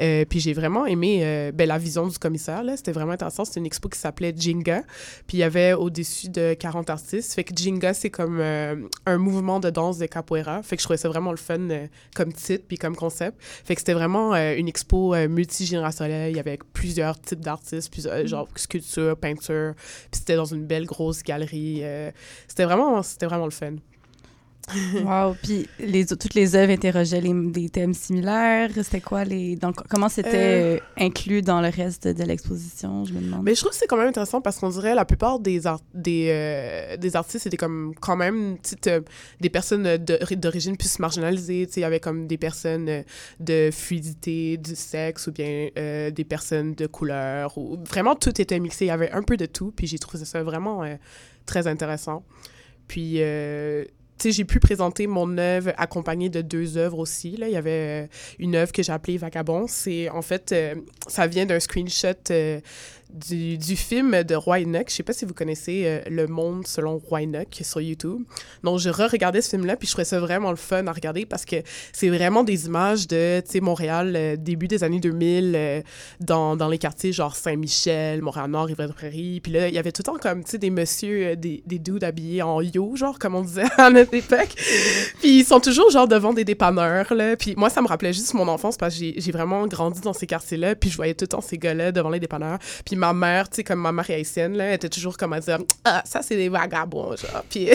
[0.02, 2.78] Euh, puis j'ai vraiment aimé euh, ben, la vision du commissaire, là.
[2.78, 3.46] C'était vraiment intéressant.
[3.46, 4.84] C'était une expo qui s'appelait Jinga.
[5.28, 7.34] Puis il y avait au-dessus de 40 artistes.
[7.34, 10.64] Fait que Jinga, c'est comme euh, un mouvement de danse de capoeira.
[10.64, 11.68] Fait que je trouvais ça vraiment le fun
[12.16, 13.38] comme titre puis comme concept.
[13.42, 16.32] Fait que c'était vraiment une expo multigénérationnelle.
[16.32, 19.74] Il y avait plusieurs types d'artistes, puis euh, genre sculpture, peinture.
[19.76, 21.84] Puis c'était dans une belle grosse galerie.
[22.48, 23.76] c'était vraiment, c'était vraiment le fun.
[25.04, 25.36] Wow!
[25.42, 28.70] Puis les, toutes les œuvres interrogeaient les, des thèmes similaires.
[28.76, 29.56] C'était quoi les...
[29.56, 33.44] Donc, comment c'était euh, inclus dans le reste de l'exposition, je me demande?
[33.44, 35.82] Mais je trouve que c'est quand même intéressant parce qu'on dirait la plupart des, art-
[35.94, 39.00] des, euh, des artistes étaient comme quand même t'as
[39.40, 41.66] des personnes euh, de- d'origine plus marginalisée.
[41.68, 43.02] tu sais, Il y avait comme des personnes euh,
[43.40, 47.58] de fluidité, du sexe ou bien euh, des personnes de couleur.
[47.58, 47.78] Ou...
[47.88, 48.86] Vraiment, tout était mixé.
[48.86, 49.72] Il y avait un peu de tout.
[49.76, 50.96] Puis j'ai trouvé ça vraiment euh,
[51.46, 52.24] très intéressant.
[52.88, 53.86] Puis, euh,
[54.24, 57.38] sais, j'ai pu présenter mon œuvre accompagnée de deux œuvres aussi.
[57.38, 57.48] Là.
[57.48, 58.08] Il y avait euh,
[58.40, 59.66] une œuvre que j'ai appelée Vagabond.
[59.68, 60.76] C'est, en fait, euh,
[61.08, 62.60] ça vient d'un screenshot euh,
[63.10, 64.86] du, film de Roy Enoch.
[64.90, 68.24] Je sais pas si vous connaissez euh, Le Monde selon Roy Enoch sur YouTube.
[68.64, 71.46] Donc, je re-regardais ce film-là, puis je trouvais ça vraiment le fun à regarder parce
[71.46, 71.58] que
[71.92, 75.82] c'est vraiment des images de, tu sais, Montréal, euh, début des années 2000, euh,
[76.20, 79.40] dans, dans les quartiers genre Saint-Michel, Montréal-Nord, Rivière-de-Prairie.
[79.42, 81.80] Puis là, il y avait tout le temps comme, tu sais, des messieurs, des, des
[81.80, 84.54] dudes habillés en yo, genre, comme on disait à notre époque.
[85.20, 87.36] Puis ils sont toujours, genre, devant des dépanneurs, là.
[87.36, 90.28] Puis moi, ça me rappelait juste mon enfance parce que j'ai vraiment grandi dans ces
[90.28, 90.76] quartiers-là.
[90.76, 92.60] Puis je voyais tout le temps ces gars-là devant les dépanneurs.
[92.86, 95.40] Puis ma mère, tu sais, comme ma mère haïtienne, là, elle était toujours comme à
[95.40, 97.70] dire «Ah, ça, c'est des vagabonds, genre.» Puis...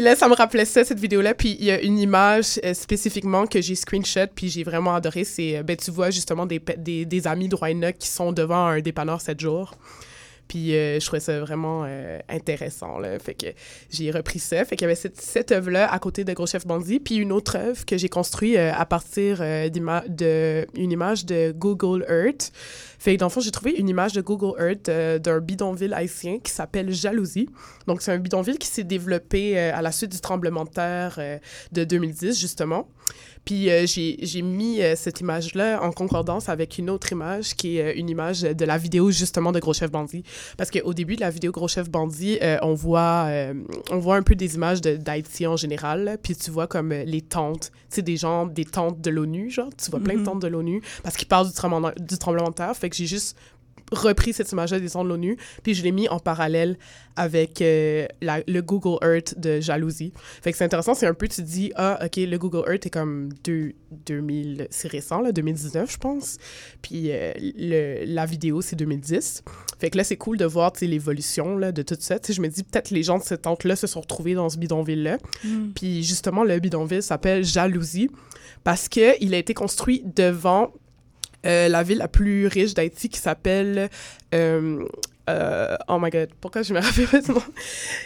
[0.00, 1.34] Là, ça me rappelait ça, cette vidéo-là.
[1.34, 5.24] Puis il y a une image euh, spécifiquement que j'ai screenshot, puis j'ai vraiment adoré.
[5.24, 8.80] C'est, euh, ben, tu vois justement des, des, des amis de qui sont devant un
[8.80, 9.74] dépanneur 7 jours.
[10.48, 11.86] Puis euh, je trouvais ça vraiment
[12.28, 13.18] intéressant, là.
[13.18, 13.46] Fait que
[13.90, 14.62] j'ai repris ça.
[14.64, 17.56] Fait qu'il y avait cette, œuvre-là à côté de Gros Chef Bandit, puis une autre
[17.56, 22.52] œuvre que j'ai construite à partir euh, d'ima- de une image de Google Earth.
[23.04, 25.92] Fait que dans le fond, j'ai trouvé une image de Google Earth euh, d'un bidonville
[25.92, 27.50] haïtien qui s'appelle Jalousie.
[27.86, 31.16] Donc, c'est un bidonville qui s'est développé euh, à la suite du tremblement de terre
[31.18, 31.36] euh,
[31.72, 32.88] de 2010, justement.
[33.44, 38.40] Puis j'ai mis cette image-là en concordance avec une autre image qui est une image
[38.40, 40.22] de la vidéo justement de Gros Chef Bandit.
[40.56, 43.28] Parce qu'au début de la vidéo Gros Chef Bandit, on, voit,
[43.90, 46.16] on voit un peu des images d'Haïti en général.
[46.22, 49.70] Puis tu vois comme les tentes, tu sais, des gens, des tentes de l'ONU, genre.
[49.82, 50.24] Tu vois plein de Mhm.
[50.24, 52.76] tentes de l'ONU parce qu'ils parlent du tremblement, du tremblement de terre.
[52.76, 53.36] Fait que j'ai juste
[53.92, 56.76] repris cette image-là des ondes de l'ONU, puis je l'ai mis en parallèle
[57.16, 60.12] avec euh, la- le Google Earth de Jalousie.
[60.42, 62.90] Fait que c'est intéressant, c'est un peu, tu dis, ah, OK, le Google Earth est
[62.90, 63.74] comme deux,
[64.06, 66.38] 2000, c'est récent, là, 2019, je pense.
[66.82, 69.42] Puis euh, le, la vidéo, c'est 2010.
[69.78, 72.18] Fait que là, c'est cool de voir, tu sais, l'évolution, là, de tout ça.
[72.18, 74.48] Tu sais, je me dis, peut-être les gens de cette tente-là se sont retrouvés dans
[74.48, 75.18] ce bidonville-là.
[75.76, 78.10] Puis justement, le bidonville s'appelle Jalousie
[78.64, 80.72] parce qu'il a été construit devant
[81.44, 83.88] euh, la ville la plus riche d'Haïti qui s'appelle.
[84.34, 84.84] euh,
[85.30, 87.42] euh, oh my god, pourquoi je me rappelle pas ce nom?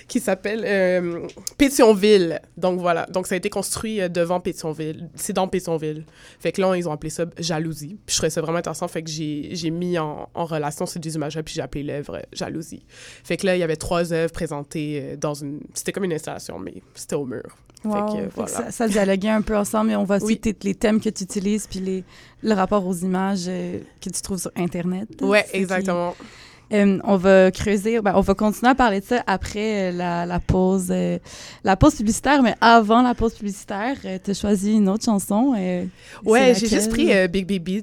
[0.06, 2.40] Qui s'appelle euh, Pétionville.
[2.56, 3.06] Donc voilà.
[3.06, 5.08] Donc ça a été construit euh, devant Pétionville.
[5.16, 6.04] C'est dans Pétionville.
[6.38, 7.98] Fait que là, ils ont appelé ça Jalousie.
[8.06, 8.86] Puis je trouvais ça vraiment intéressant.
[8.86, 11.42] Fait que j'ai mis en, en relation ces deux images-là.
[11.42, 12.84] Puis j'ai appelé l'œuvre Jalousie.
[13.24, 15.58] Fait que là, il y avait trois œuvres présentées dans une.
[15.74, 17.56] C'était comme une installation, mais c'était au mur.
[17.84, 17.92] Wow.
[17.92, 18.48] Fait que, Fait que voilà.
[18.50, 20.54] ça, ça dialoguait un peu ensemble, mais on voit aussi Oui.
[20.64, 22.04] les thèmes que tu utilises, puis les,
[22.42, 25.08] le rapport aux images euh, que tu trouves sur Internet.
[25.16, 25.24] Qui-
[25.56, 26.14] exactement.
[26.70, 30.26] Euh, on va creuser, ben, on va continuer à parler de ça après euh, la,
[30.26, 31.18] la pause euh,
[31.64, 35.54] la pause publicitaire, mais avant la pause publicitaire, tu as choisi une autre chanson.
[35.56, 35.86] euh,
[36.26, 37.82] Ouais, j'ai juste pris euh, Big Baby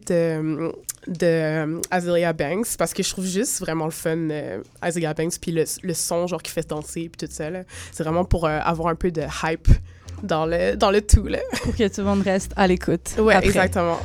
[1.08, 5.40] de, euh, Azealia Banks parce que je trouve juste vraiment le fun euh, Azealia Banks
[5.40, 7.64] puis le, le son genre qui fait danser puis tout ça là.
[7.92, 9.68] C'est vraiment pour euh, avoir un peu de hype
[10.24, 11.40] dans le dans le tout là.
[11.64, 13.16] pour que tout le monde reste à l'écoute.
[13.18, 13.48] Ouais, après.
[13.48, 14.00] exactement.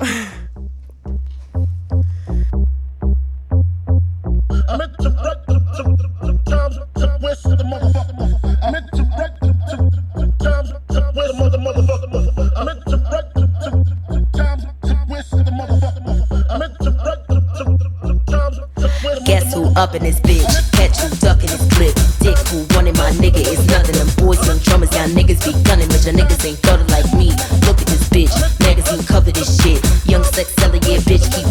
[19.80, 20.44] Up in this bitch?
[20.76, 21.96] Catch who ducking his clip.
[22.20, 23.96] Dick who wanted my nigga is nothing.
[23.96, 27.32] Them boys, young drummers, y'all niggas be gunning, but your niggas ain't gutter like me.
[27.64, 29.80] Look at this bitch, magazine cover this shit.
[30.04, 31.48] Young sex seller, yeah, bitch, keep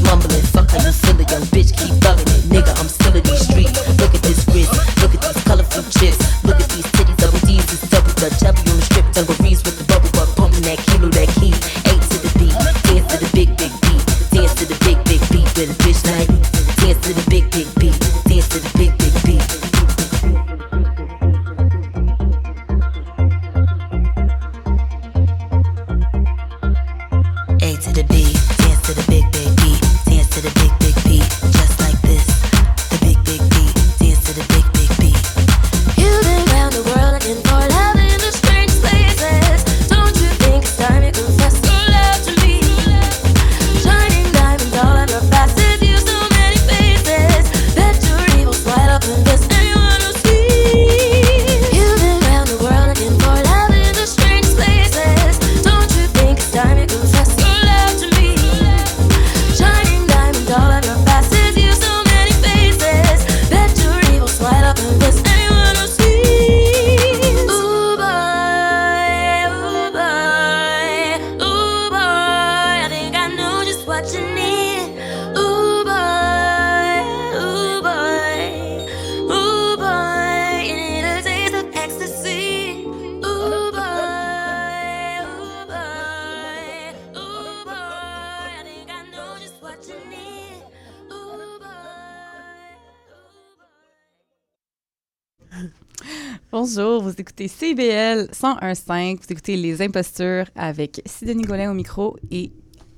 [97.30, 102.52] écoutez CBL 101.5, vous écoutez Les Impostures avec Sidonie Golin au micro et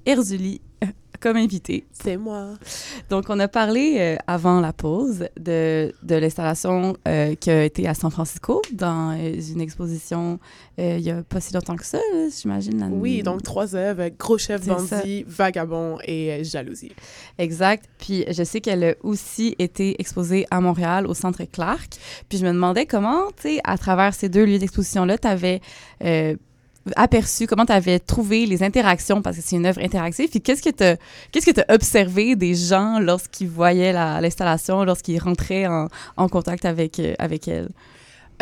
[0.05, 0.61] Erzuli
[1.21, 1.85] comme invité.
[1.91, 2.55] C'est moi.
[3.09, 7.87] Donc, on a parlé euh, avant la pause de, de l'installation euh, qui a été
[7.87, 10.39] à San Francisco dans euh, une exposition
[10.77, 11.99] il y a pas si longtemps que ça,
[12.35, 12.89] j'imagine.
[12.91, 16.91] Oui, donc trois œuvres, Gros chef bandit, Vagabond et Jalousie.
[17.37, 17.85] Exact.
[17.99, 21.97] Puis je sais qu'elle a aussi été exposée à Montréal, au Centre Clark.
[22.29, 25.61] Puis je me demandais comment, tu sais, à travers ces deux lieux d'exposition-là, tu avais
[26.95, 30.29] aperçu, comment tu avais trouvé les interactions, parce que c'est une œuvre interactive.
[30.29, 30.99] Puis qu'est-ce que tu
[31.31, 36.65] qu'est-ce que as observé des gens lorsqu'ils voyaient la- l'installation, lorsqu'ils rentraient en, en contact
[36.65, 37.69] avec, euh, avec elle?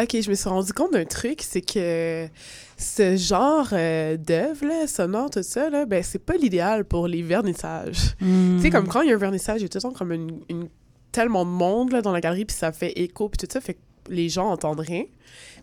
[0.02, 2.30] Ok, je me suis rendu compte d'un truc, c'est que
[2.78, 8.16] ce genre euh, d'œuvre, sonore, tout ça, là, ben, c'est pas l'idéal pour les vernissages.
[8.22, 8.56] Hmm.
[8.56, 9.92] Tu sais, comme quand il y a un vernissage, il y a tout le temps
[9.92, 10.70] comme une, une-
[11.12, 13.74] tellement de monde là, dans la galerie, puis ça fait écho, puis tout ça, fait
[13.74, 15.04] que les gens entendent rien.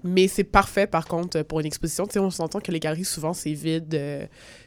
[0.05, 2.07] Mais c'est parfait, par contre, pour une exposition.
[2.07, 3.95] Tu sais, on s'entend que les galeries, souvent, c'est vide.
[3.95, 4.27] euh,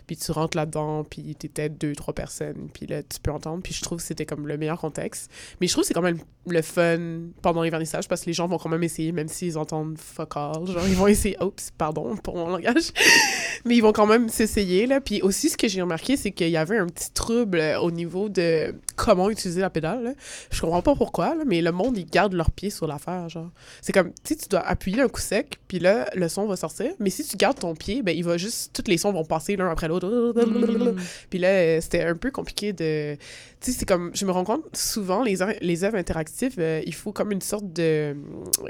[0.09, 3.61] puis tu rentres là-dedans, puis peut-être deux, trois personnes, puis là, tu peux entendre.
[3.61, 5.29] Puis je trouve que c'était comme le meilleur contexte.
[5.61, 6.17] Mais je trouve que c'est quand même
[6.47, 6.97] le fun
[7.43, 10.35] pendant les vernissages, parce que les gens vont quand même essayer, même s'ils entendent fuck
[10.35, 10.65] all.
[10.65, 12.91] Genre, ils vont essayer, oups, pardon pour mon langage.
[13.65, 14.99] Mais ils vont quand même s'essayer, là.
[14.99, 17.91] Puis aussi, ce que j'ai remarqué, c'est qu'il y avait un petit trouble euh, au
[17.91, 20.13] niveau de comment utiliser la pédale, là.
[20.49, 23.51] Je comprends pas pourquoi, là, mais le monde, ils gardent leurs pieds sur l'affaire, genre.
[23.83, 26.55] C'est comme, tu sais, tu dois appuyer un coup sec, puis là, le son va
[26.55, 26.93] sortir.
[26.97, 29.55] Mais si tu gardes ton pied, ben, il va juste, tous les sons vont passer
[29.55, 29.98] l'un après l'autre.
[30.07, 30.95] Mm.
[31.29, 33.15] Puis là, c'était un peu compliqué de.
[33.59, 36.93] Tu sais, c'est comme, je me rends compte, souvent, les, les œuvres interactives, euh, il
[36.93, 38.15] faut comme une sorte de.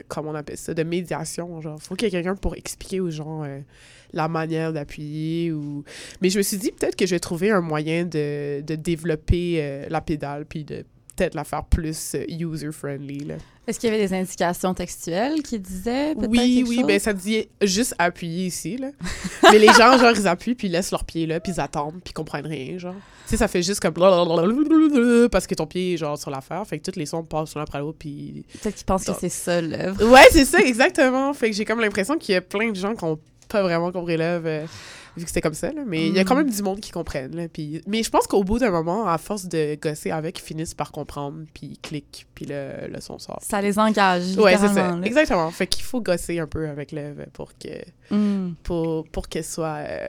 [0.08, 1.80] Comment on appelle ça De médiation, genre.
[1.82, 3.44] faut qu'il y ait quelqu'un pour expliquer aux gens.
[3.44, 3.60] euh,
[4.12, 5.84] la manière d'appuyer ou
[6.20, 9.58] mais je me suis dit peut-être que je vais trouver un moyen de, de développer
[9.60, 10.84] euh, la pédale puis de
[11.20, 13.36] peut-être la faire plus euh, user friendly là.
[13.68, 16.88] Est-ce qu'il y avait des indications textuelles qui disaient peut-être Oui, oui, chose?
[16.88, 18.88] ben ça dit juste appuyer ici, là.
[19.52, 22.02] Mais les gens, genre, ils appuient, puis ils laissent leur pied là, puis ils attendent,
[22.04, 22.96] puis ils comprennent rien, genre.
[22.96, 26.80] Tu sais, ça fait juste comme parce que ton pied est, genre, sur l'affaire, fait
[26.80, 28.44] que tous les sons passent l'un après l'autre, puis...
[28.60, 30.04] Peut-être qu'ils pensent que c'est ça, l'œuvre.
[30.12, 31.32] Ouais, c'est ça, exactement.
[31.34, 33.92] Fait que j'ai comme l'impression qu'il y a plein de gens qui ont pas vraiment
[33.92, 34.66] compris l'œuvre, euh,
[35.20, 35.82] vu que c'était comme ça, là.
[35.86, 36.40] Mais il y a quand Mm.
[36.40, 37.48] même du monde qui comprennent, là.
[37.48, 37.82] Puis...
[37.88, 40.92] Mais je pense qu'au bout d'un moment, à force de gosser avec, ils finissent par
[40.92, 43.40] comprendre, puis ils cliquent, puis le, le son sort.
[43.42, 44.96] Ça les engage, Ouais, c'est ça.
[44.96, 45.00] là.
[45.04, 45.52] Exactement.
[45.52, 47.70] Fait qu'il faut gosser un peu avec l'œuvre pour que
[48.12, 48.54] Mm.
[48.64, 50.08] pour, pour qu'elle soit euh,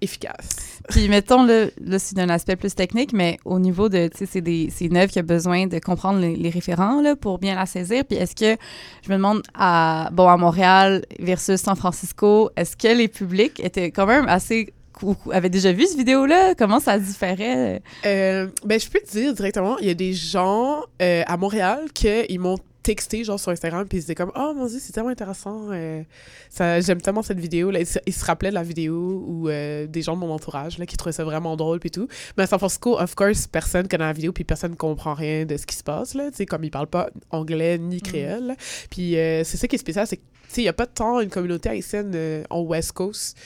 [0.00, 0.80] efficace.
[0.88, 4.26] Puis mettons, là, là c'est d'un aspect plus technique, mais au niveau de, tu sais,
[4.26, 7.38] c'est des- c'est une œuvre qui a besoin de comprendre les, les référents là, pour
[7.38, 8.04] bien la saisir.
[8.04, 8.60] Puis est-ce que,
[9.04, 13.90] je me demande, à, bon, à Montréal versus San Francisco, est-ce que les publics étaient
[13.90, 16.54] quand même assez ou- avaient déjà vu cette vidéo-là?
[16.56, 17.82] Comment ça différait?
[18.06, 21.80] Euh, ben, je peux te dire directement, il y a des gens euh, à Montréal
[21.94, 25.68] qui m'ont texté genre sur Instagram puis disaient comme oh mon dieu c'est tellement intéressant
[25.70, 26.02] euh,
[26.48, 30.02] ça j'aime tellement cette vidéo là ils se, rappelaient de la vidéo ou euh, des
[30.02, 32.58] gens de mon entourage là qui trouvaient ça vraiment drôle puis tout mais à San
[32.58, 35.82] Francisco of course personne connaît la vidéo puis personne comprend rien de ce qui se
[35.82, 38.56] passe là tu sais comme ils parlent pas anglais ni créole là.
[38.90, 41.20] puis euh, c'est ça qui est spécial c'est tu sais il y a pas tant
[41.20, 43.36] une communauté haïtienne en West Coast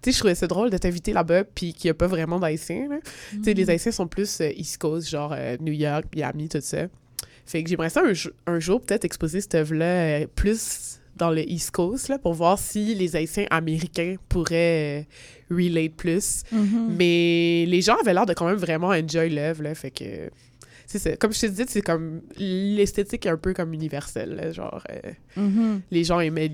[0.00, 2.38] tu sais, je trouvais ça drôle de t'inviter là-bas, puis qu'il n'y a pas vraiment
[2.38, 2.88] d'Haïtiens.
[3.32, 6.86] Tu sais, les Haïtiens sont plus East Coast, genre New York, Miami, tout ça.
[7.48, 11.30] Fait que j'aimerais ça un, jo- un jour peut-être exposer cette œuvre-là euh, plus dans
[11.30, 15.06] le East Coast, là, pour voir si les Haïtiens américains pourraient
[15.50, 16.42] euh, relate plus.
[16.52, 16.94] Mhm.
[16.96, 20.30] Mais les gens avaient l'air de quand même vraiment enjoy l'œuvre, fait que...
[20.86, 21.16] C'est ça.
[21.16, 22.20] Comme je te disais, c'est comme...
[22.38, 24.82] L'esthétique est un peu comme universelle, là, genre...
[24.90, 25.80] euh, Mhm.
[25.90, 26.50] les gens aimaient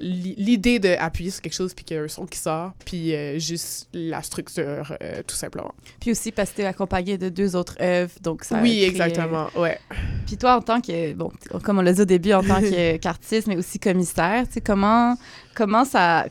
[0.00, 3.38] l'idée d'appuyer sur quelque chose puis qu'il y a un son qui sort puis euh,
[3.38, 5.74] juste la structure euh, tout simplement.
[6.00, 9.48] Puis aussi parce que t'es accompagné de deux autres œuvres, donc ça oui crée- exactement
[9.56, 9.78] ouais.
[10.26, 12.60] Puis toi, en tant que, bon, comme on l'a dit au début, en tant
[13.00, 15.16] qu'artiste, mais aussi commissaire, tu sais, comment,
[15.54, 16.26] comment ça...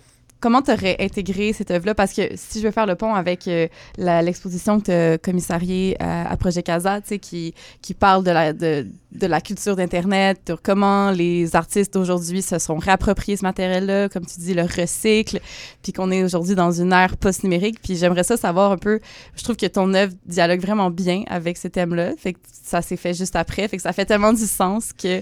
[0.47, 1.93] Comment t'aurais intégré cette œuvre-là?
[1.93, 5.97] Parce que si je veux faire le pont avec euh, l'exposition que tu as commissariée
[5.99, 10.55] à, Projet Casa, tu qui, qui parle de la, de, de la culture d'Internet, de
[10.55, 15.41] comment les artistes d'aujourd'hui se sont réappropriés ce matériel-là, comme tu dis, le recycle,
[15.83, 17.81] puis qu'on est aujourd'hui dans une ère post-numérique.
[17.83, 19.01] Puis j'aimerais ça savoir un peu,
[19.35, 22.11] je trouve que ton œuvre dialogue vraiment bien avec ce thème-là.
[22.17, 23.67] Fait que ça s'est fait juste après.
[23.67, 25.21] Fait que ça fait tellement du sens que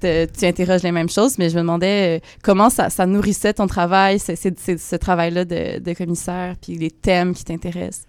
[0.00, 1.38] te- tu interroges les mêmes choses.
[1.38, 4.36] Mais je me demandais euh, comment ça, ça nourrissait ton travail, c'est-
[4.78, 8.06] ce travail-là de, de commissaire, puis les thèmes qui t'intéressent?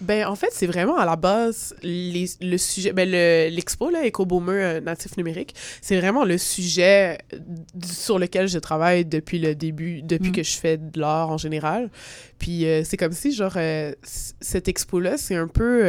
[0.00, 4.04] ben en fait c'est vraiment à la base les- le sujet ben le- l'expo là
[4.06, 7.18] Eco Boomer euh, natif numérique c'est vraiment le sujet
[7.86, 10.32] sur lequel je travaille depuis le début depuis Mm.
[10.32, 11.90] que je fais de l'art en général
[12.40, 13.94] puis euh, c'est comme si genre c-
[14.40, 15.82] cette expo là c'est un peu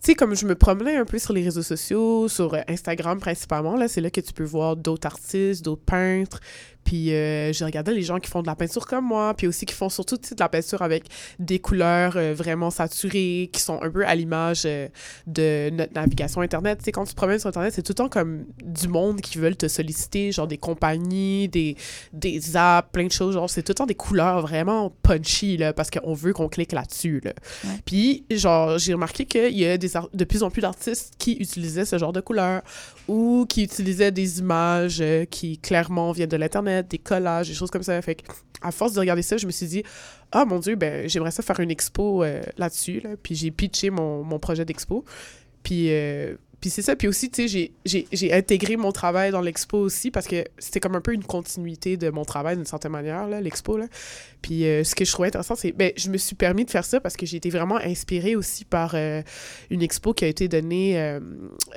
[0.00, 3.76] sais, comme je me promenais un peu sur les réseaux sociaux, sur euh, Instagram principalement,
[3.76, 6.40] là, c'est là que tu peux voir d'autres artistes, d'autres peintres.
[6.90, 9.64] Puis euh, j'ai regardé les gens qui font de la peinture comme moi, puis aussi
[9.64, 11.04] qui font surtout de la peinture avec
[11.38, 14.88] des couleurs euh, vraiment saturées, qui sont un peu à l'image euh,
[15.28, 16.78] de notre navigation Internet.
[16.78, 19.20] Tu sais, quand tu te promènes sur Internet, c'est tout le temps comme du monde
[19.20, 21.76] qui veulent te solliciter, genre des compagnies, des,
[22.12, 23.34] des apps, plein de choses.
[23.34, 26.72] Genre, c'est tout le temps des couleurs vraiment punchy, là, parce qu'on veut qu'on clique
[26.72, 27.34] là-dessus, là.
[27.84, 31.84] Puis, genre, j'ai remarqué qu'il y a des de plus en plus d'artistes qui utilisaient
[31.84, 32.62] ce genre de couleurs
[33.06, 37.82] ou qui utilisaient des images qui clairement viennent de l'Internet, des collages, des choses comme
[37.82, 38.00] ça.
[38.02, 38.22] Fait que,
[38.62, 39.82] à force de regarder ça, je me suis dit,
[40.32, 43.00] ah mon Dieu, ben, j'aimerais ça faire une expo euh, là-dessus.
[43.00, 43.10] Là.
[43.22, 45.04] Puis j'ai pitché mon, mon projet d'expo.
[45.62, 46.94] Puis, euh, puis c'est ça.
[46.94, 50.94] Puis aussi, tu sais, j'ai- intégré mon travail dans l'expo aussi parce que c'était comme
[50.94, 53.78] un peu une continuité de mon travail d'une certaine manière, l'expo.
[54.42, 56.84] Puis euh, ce que je trouvais intéressant, c'est ben je me suis permis de faire
[56.84, 59.22] ça parce que j'ai été vraiment inspirée aussi par euh,
[59.70, 60.94] une expo qui a été donnée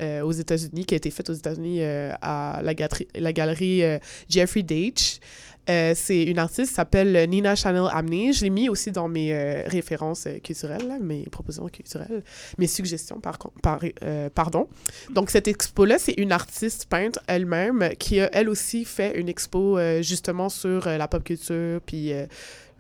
[0.02, 3.84] euh, aux États-Unis, qui a été faite aux États-Unis à la galerie, la galerie
[4.30, 5.20] Jeffrey Deitch.
[5.70, 8.34] Euh, c'est une artiste qui s'appelle Nina Chanel Amney.
[8.34, 12.24] Je l'ai mis aussi dans mes euh, références euh, culturelles, mes propositions culturelles,
[12.58, 13.80] mes suggestions, par, par,
[14.36, 14.68] pardon.
[15.10, 19.80] Donc, cette expo-là, c'est une artiste peintre elle-même qui a, elle aussi, fait une expo
[20.02, 22.12] justement sur la pop culture, puis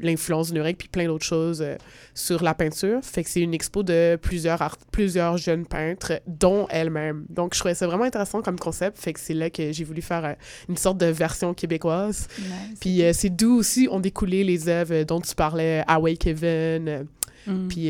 [0.04, 1.76] l'influence du numérique, puis plein d'autres choses euh,
[2.14, 3.00] sur la peinture.
[3.04, 7.26] Fait que c'est une expo de plusieurs, art- plusieurs jeunes peintres, dont elle-même.
[7.30, 9.00] Donc, je trouvais ça vraiment intéressant comme concept.
[9.00, 10.34] Fait que c'est là que j'ai voulu faire euh,
[10.70, 12.28] une sorte de version québécoise.
[12.38, 12.80] Nice.
[12.82, 17.06] Puis euh, c'est d'où aussi ont découlé les œuvres dont tu parlais, Away Kevin,
[17.46, 17.68] Mm.
[17.68, 17.88] puis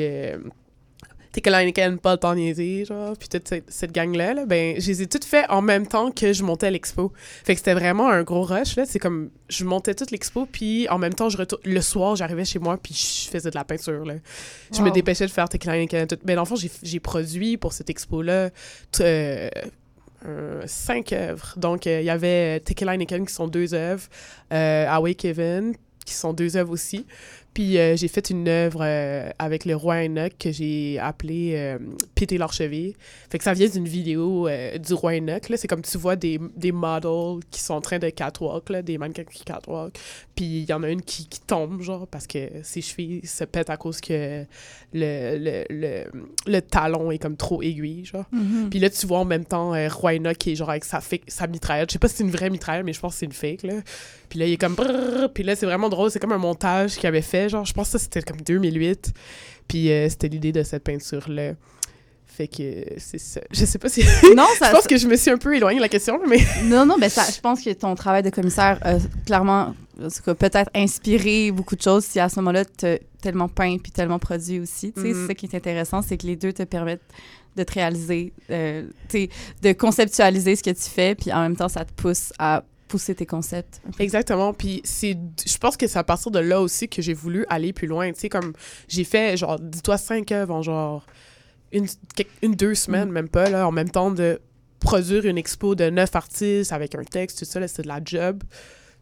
[1.34, 4.34] euh, Take a Line Again, pas le temps niaiser, genre, puis toute cette, cette gang-là,
[4.34, 7.12] là, ben, je les ai toutes fait en même temps que je montais à l'expo.
[7.44, 8.86] Fait que c'était vraiment un gros rush, là.
[8.86, 11.60] C'est comme, je montais toute l'expo, puis en même temps, je retour...
[11.64, 14.16] le soir, j'arrivais chez moi, puis je faisais de la peinture, là.
[14.72, 16.08] Je me dépêchais de faire Line Again.
[16.08, 16.18] Tout...
[16.26, 18.50] Mais dans le fond, j'ai- produit pour cette expo-là
[19.02, 19.50] euh,
[20.26, 21.54] euh, cinq œuvres.
[21.58, 24.08] Donc, euh, il y avait Line Again, qui sont deux œuvres,
[24.50, 25.74] Away Kevin,
[26.06, 27.06] qui sont deux œuvres aussi.
[27.54, 31.78] Puis euh, j'ai fait une œuvre euh, avec le roi Enoch que j'ai appelé euh,
[32.16, 32.96] Péter l'archevet.
[33.30, 35.44] Fait que ça vient d'une vidéo euh, du roi Enoch.
[35.56, 38.98] C'est comme tu vois des, des models qui sont en train de catwalk, là, des
[38.98, 39.94] mannequins qui catwalk.
[40.36, 43.44] Puis il y en a une qui, qui tombe, genre, parce que ses chevilles se
[43.44, 44.46] pètent à cause que
[44.94, 46.04] le, le, le,
[46.48, 48.26] le talon est comme trop aiguille, genre.
[48.32, 48.70] Mhm.
[48.72, 51.26] Puis là, tu vois en même temps Roi Enoch qui est genre avec sa, fake-
[51.28, 51.90] sa mitraillette.
[51.90, 53.64] Je sais pas si c'est une vraie mitraillette, mais je pense que c'est une fake,
[53.64, 53.76] là.
[54.30, 54.76] Puis là, il est comme...
[55.36, 56.10] Puis là, c'est vraiment drôle.
[56.10, 57.66] C'est comme un montage qu'il avait fait, genre.
[57.66, 59.12] Je pense que ça, c'était comme 2008.
[59.68, 61.54] Puis euh, c'était l'idée de cette peinture-là.
[62.26, 63.42] Fait que c'est ça.
[63.52, 64.02] Je sais pas si...
[64.36, 66.40] Non, ça- je pense que je me suis un peu éloignée de la question, mais...
[66.64, 69.76] Non, non, ben ça, je pense que ton travail de commissaire a clairement,
[70.26, 72.88] peut-être inspiré beaucoup de choses si à ce moment-là, tu
[73.22, 74.92] tellement peint puis tellement produit aussi.
[74.94, 75.14] Tu sais, Mhm.
[75.22, 77.02] c'est ça qui est intéressant, c'est que les deux te permettent
[77.56, 78.88] de te réaliser, euh,
[79.62, 82.64] de conceptualiser ce que tu fais, puis en même temps, ça te pousse à
[82.94, 83.82] pousser tes concepts.
[83.98, 84.54] Exactement.
[84.54, 87.74] Puis c'est, je pense que c'est à partir de là aussi que j'ai voulu aller
[87.74, 88.14] plus loin.
[88.14, 88.54] Tu sais, comme
[88.88, 91.04] j'ai fait, genre, dis-toi cinq œuvres en genre
[91.72, 91.88] une,
[92.44, 94.40] une deux semaines, même pas, là, en même temps de
[94.80, 98.00] produire une expo de neuf artistes avec un texte, tout ça, là, c'est de la
[98.06, 98.44] job.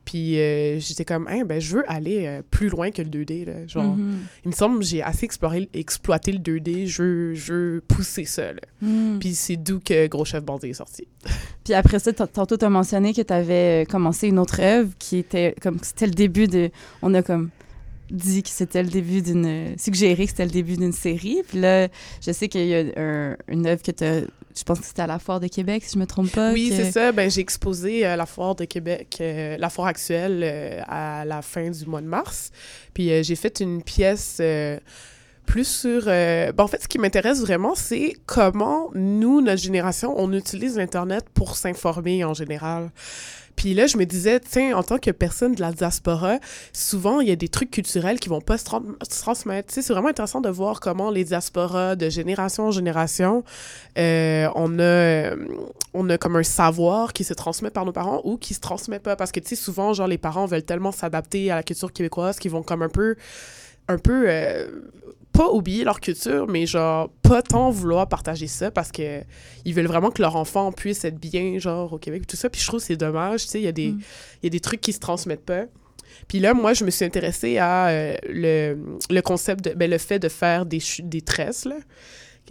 [0.06, 3.45] Puis euh, j'étais comme, hein, ben, je veux aller euh, plus loin que le 2D.
[3.45, 3.68] Là.
[3.68, 4.20] Genre, Mhm.
[4.45, 6.88] Il me semble que j'ai assez exploré, exploité le 2D.
[6.88, 8.54] Je veux, je veux pousser ça.
[8.54, 8.62] Là.
[8.82, 9.20] Mm.
[9.20, 11.08] Puis c'est d'où que Gros Chef Bandé est sorti.
[11.64, 15.18] Puis après ça, tantôt, tu as mentionné que tu avais commencé une autre œuvre qui
[15.18, 16.72] était comme c'était le début de.
[17.02, 17.49] On a comme
[18.12, 19.76] dit que c'était le début d'une.
[19.80, 21.41] suggéré que c'était le début d'une série.
[21.47, 21.88] Puis là,
[22.26, 24.03] je sais qu'il y a un- une œuvre que tu
[24.53, 26.51] Je pense que c'était à la Foire de Québec, si je me trompe pas.
[26.51, 27.14] Oui, que- c'est ça.
[27.14, 31.41] Ben, j'ai exposé à la foire de Québec, euh, la foire actuelle, euh, à la
[31.41, 32.51] fin du mois de mars.
[32.93, 34.78] Puis euh, j'ai fait une pièce euh,
[35.45, 36.03] plus sur...
[36.07, 40.76] euh, ben, en fait, ce qui m'intéresse vraiment, c'est comment nous, notre génération, on utilise
[40.76, 42.91] l'Internet pour s'informer en général.
[43.62, 46.39] Puis là, je me disais, tiens, en tant que personne de la diaspora,
[46.74, 49.72] souvent, il y a des trucs culturels qui vont pas se, tran- se transmettre.
[49.72, 53.43] C'est vraiment intéressant de voir comment les diasporas, de génération en génération,
[53.99, 55.36] euh, on a euh,
[55.93, 58.97] on a comme un savoir qui se transmet par nos parents ou qui se transmet
[58.97, 61.93] pas parce que tu sais souvent genre les parents veulent tellement s'adapter à la culture
[61.93, 63.16] québécoise qu'ils vont comme un peu
[63.88, 64.68] un peu euh,
[65.32, 69.21] pas oublier leur culture mais genre pas tant vouloir partager ça parce que
[69.65, 72.49] ils veulent vraiment que leur enfant puisse être bien genre au Québec tout ça.
[72.49, 74.49] Puis je trouve que c'est dommage tu sais il y a des il y a
[74.49, 75.65] des trucs qui se transmettent pas.
[76.27, 78.77] Puis là, moi, je me suis intéressée à euh, le,
[79.09, 81.77] le concept, de, ben, le fait de faire des, des tresses, là.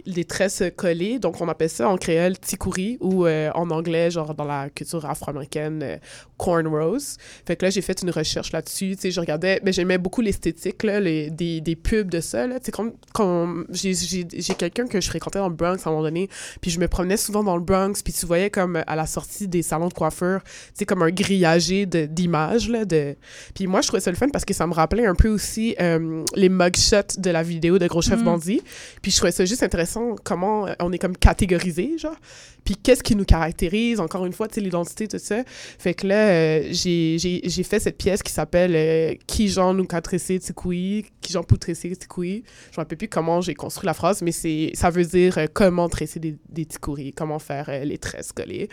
[0.05, 1.19] Des tresses collées.
[1.19, 5.05] Donc, on appelle ça en créole tikuri ou euh, en anglais, genre dans la culture
[5.05, 5.97] afro-américaine, euh,
[6.37, 7.17] cornrows.
[7.45, 8.95] Fait que là, j'ai fait une recherche là-dessus.
[8.95, 12.47] Tu sais, je regardais, mais j'aimais beaucoup l'esthétique, là, les, des, des pubs de ça,
[12.47, 12.59] là.
[12.59, 15.89] Tu sais, comme, quand j'ai, j'ai, j'ai quelqu'un que je fréquentais dans le Bronx à
[15.89, 16.29] un moment donné,
[16.61, 19.47] puis je me promenais souvent dans le Bronx, puis tu voyais comme à la sortie
[19.47, 23.15] des salons de coiffure, tu sais, comme un grillagé de, d'images, là, de...
[23.53, 25.75] Puis moi, je trouvais ça le fun parce que ça me rappelait un peu aussi
[25.79, 28.25] euh, les mugshots de la vidéo de Gros Chef Mm.
[28.25, 28.61] Bandit.
[29.01, 29.80] Puis je trouvais ça juste intéressant
[30.23, 32.15] comment euh, on est comme catégorisé, genre.
[32.63, 35.43] Puis qu'est-ce qui nous caractérise, encore une fois, tu sais, l'identité, tout ça.
[35.45, 40.37] Fait que là, euh, j'ai, fait cette pièce qui s'appelle euh, Qui Jean nous catressé
[40.39, 42.43] Tikoui, Qui Jean pour tresser Tikoui.
[42.69, 45.45] Je ne rappelle plus comment j'ai construit la phrase, mais c'est, ça veut dire euh,
[45.51, 46.67] comment tresser des, des
[47.15, 48.69] comment faire les tresses collées.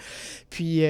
[0.50, 0.82] Puis,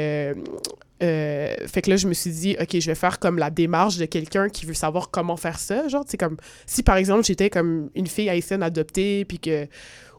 [1.03, 3.99] euh, fait que là, je me suis dit, OK, je vais faire comme la démarche
[3.99, 5.89] de quelqu'un qui veut savoir comment faire ça.
[5.89, 6.37] Genre, tu comme
[6.67, 9.67] si par exemple, j'étais comme une fille haïtienne adoptée, puis que.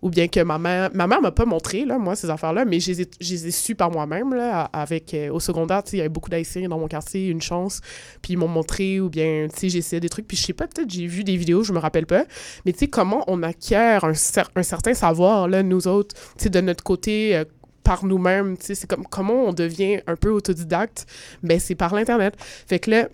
[0.02, 0.90] Ou bien que ma mère.
[0.94, 3.76] Ma mère m'a pas montré, là, moi, ces affaires-là, mais je les ai, ai su
[3.76, 5.14] par moi-même, là, avec.
[5.14, 7.82] euh, au secondaire, tu sais, il y avait beaucoup d'haïtiens dans mon quartier, une chance.
[8.22, 10.26] Puis ils m'ont montré, ou bien, tu sais, essayé des trucs.
[10.26, 12.24] Puis je sais pas, peut-être j'ai vu des vidéos, je me rappelle pas.
[12.66, 16.62] Mais tu sais, comment on acquiert un certain savoir, là, nous autres, tu sais, de
[16.62, 17.36] notre côté.
[17.36, 17.44] euh,
[17.84, 21.06] par nous-mêmes, tu sais, c'est comme comment on devient un peu autodidacte,
[21.44, 22.36] ben c'est par l'internet.
[22.68, 23.10] Fait que là,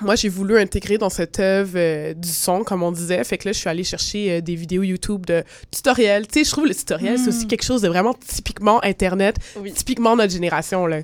[0.00, 3.22] moi, j'ai voulu intégrer dans cette œuvre euh, du son, comme on disait.
[3.24, 5.42] Fait que là, je suis allée chercher euh, des vidéos YouTube de
[5.72, 6.26] tutoriels.
[6.28, 9.36] Tu sais, je trouve le tutoriel, c'est aussi quelque chose de vraiment typiquement Internet,
[9.74, 11.00] typiquement notre génération, là.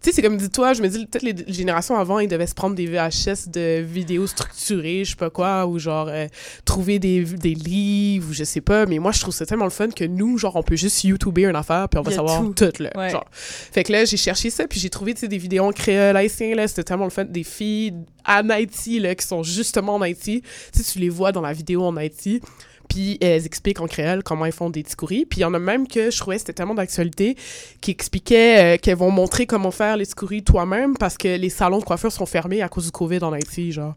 [0.00, 2.74] Sais, c'est comme dis-toi, je me dis, peut-être les générations avant, ils devaient se prendre
[2.74, 6.26] des VHS de vidéos structurées, je sais pas quoi, ou genre euh,
[6.64, 8.86] trouver des, des livres, ou je sais pas.
[8.86, 11.44] Mais moi, je trouve ça tellement le fun que nous, genre, on peut juste YouTuber
[11.44, 12.54] une affaire, puis on va savoir tout.
[12.54, 12.90] tout, là.
[12.94, 13.10] Ouais.
[13.10, 13.24] Genre.
[13.30, 16.16] Fait que là, j'ai cherché ça, puis j'ai trouvé, tu sais, des vidéos en créole
[16.16, 16.68] haïtien, là.
[16.68, 17.24] C'était tellement le fun.
[17.24, 17.94] Des filles
[18.24, 20.42] à Haïti, là, qui sont justement en Haïti.
[20.72, 22.40] Tu sais, tu les vois dans la vidéo en Haïti.
[22.88, 25.26] Puis elles expliquent en créole comment elles font des ticouri.
[25.26, 27.36] Puis il y en a même que je trouvais c'était tellement d'actualité
[27.80, 31.78] qui expliquaient euh, qu'elles vont montrer comment faire les ticouri toi-même parce que les salons
[31.78, 33.94] de coiffure sont fermés à cause du COVID en Haïti, genre.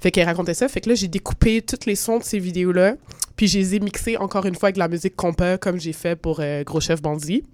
[0.00, 0.68] Fait qu'elle racontait ça.
[0.68, 2.94] Fait que là, j'ai découpé tous les sons de ces vidéos-là.
[3.36, 6.16] Puis je les ai mixés encore une fois avec la musique compa, comme j'ai fait
[6.16, 7.44] pour euh, Gros Chef Bandit.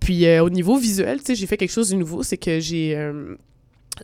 [0.00, 2.22] Puis euh, au niveau visuel, tu sais, j'ai fait quelque chose de nouveau.
[2.22, 2.96] C'est que j'ai...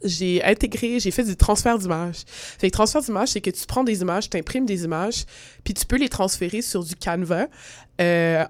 [0.02, 2.22] j'ai intégré, j'ai fait du transfert d'images.
[2.26, 5.24] Fait que transfert d'images, c'est que tu prends des images, tu imprimes des images,
[5.62, 7.46] puis tu peux les transférer sur du Canva
[8.00, 8.44] euh,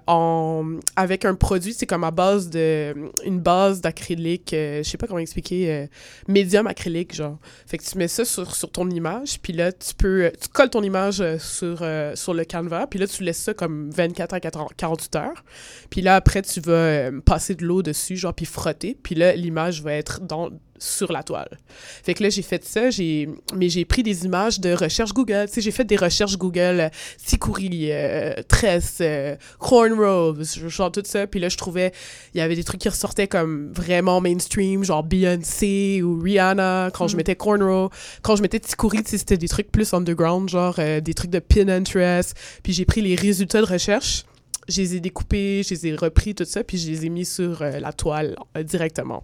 [0.95, 5.05] avec un produit, c'est comme à base de une base d'acrylique, euh, je sais pas
[5.05, 5.87] comment expliquer, euh,
[6.27, 7.37] médium acrylique genre.
[7.67, 10.71] Fait que tu mets ça sur, sur ton image, puis là tu peux, tu colles
[10.71, 14.33] ton image euh, sur euh, sur le Canva, puis là tu laisses ça comme 24
[14.33, 15.43] à 40 48 heures,
[15.91, 19.35] puis là après tu vas euh, passer de l'eau dessus genre puis frotter, puis là
[19.35, 21.57] l'image va être dans sur la toile.
[22.03, 25.45] Fait que là, j'ai fait ça, j'ai mais j'ai pris des images de recherche Google.
[25.47, 30.35] Tu sais, j'ai fait des recherches Google, euh, Sikouri, euh, Tress, euh, Cornrows,
[30.67, 31.27] genre tout ça.
[31.27, 31.91] Puis là, je trouvais,
[32.33, 37.07] il y avait des trucs qui ressortaient comme vraiment mainstream, genre Beyoncé ou Rihanna, quand
[37.07, 37.17] je Mm.
[37.17, 37.89] mettais Cornrow.
[38.21, 42.35] Quand je mettais sais, c'était des trucs plus underground, genre euh, des trucs de Pinterest.
[42.63, 44.23] Puis j'ai pris les résultats de recherche.
[44.67, 47.25] Je les ai découpés, je les ai repris, tout ça, puis je les ai mis
[47.25, 49.21] sur euh, la toile euh, directement.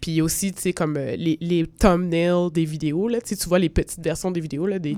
[0.00, 3.68] Puis aussi, tu sais, comme euh, les, les thumbnails des vidéos, là, tu vois les
[3.68, 4.96] petites versions des vidéos, là, des...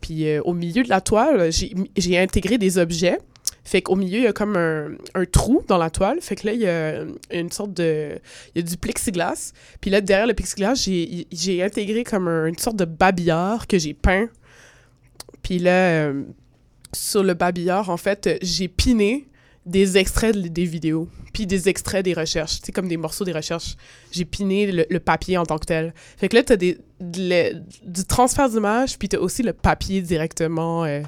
[0.00, 1.50] Puis euh, au milieu de la toile,
[1.96, 3.18] j'ai intégré des objets.
[3.66, 6.18] Fait qu'au milieu, il y a comme un, trou dans la toile.
[6.20, 7.02] Fait que là, il y a
[7.32, 8.16] une sorte de...
[8.54, 9.52] Il y a du plexiglas.
[9.80, 13.92] Puis là, derrière le plexiglas, j'ai intégré comme un- une sorte de babillard que j'ai
[13.92, 14.28] peint.
[15.42, 16.22] Puis là, euh,
[16.92, 19.26] sur le babillard, en fait, j'ai piné
[19.64, 23.32] des extraits de- des vidéos, puis des extraits des recherches, tu comme des morceaux des
[23.32, 23.74] recherches.
[24.12, 25.92] J'ai piné le, papier en tant que tel.
[26.16, 31.00] Fait que là, t'as des, du transfert d'images, puis t'as aussi le papier directement euh,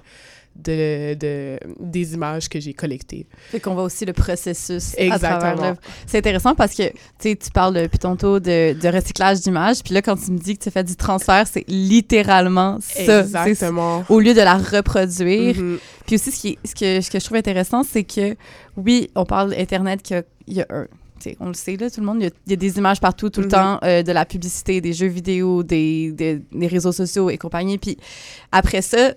[0.59, 3.26] de, de- des images que j'ai collectées.
[3.50, 5.38] Fait qu'on voit aussi le processus à Exactement.
[5.38, 5.80] travers l'œuvre.
[6.06, 9.94] C'est intéressant parce que, tu sais, tu parles depuis tantôt de, de recyclage d'images, puis
[9.94, 13.20] là, quand tu me dis que tu fais du transfert, c'est littéralement ça.
[13.20, 14.04] Exactement.
[14.09, 15.56] Au lieu de la reproduire.
[15.56, 15.78] Mhm.
[16.06, 18.34] Puis aussi, ce, qui ce, que, ce que je trouve intéressant, c'est que,
[18.76, 20.86] oui, on parle d'Internet, qu'il y a- un...
[21.40, 23.00] on le sait, là, tout le monde, il y a, il y a des images
[23.00, 23.52] partout, tout le Mhm.
[23.52, 27.76] temps, euh, de la publicité, des jeux vidéo, des, des, des réseaux sociaux et compagnie.
[27.78, 27.96] Puis
[28.52, 29.12] après ça,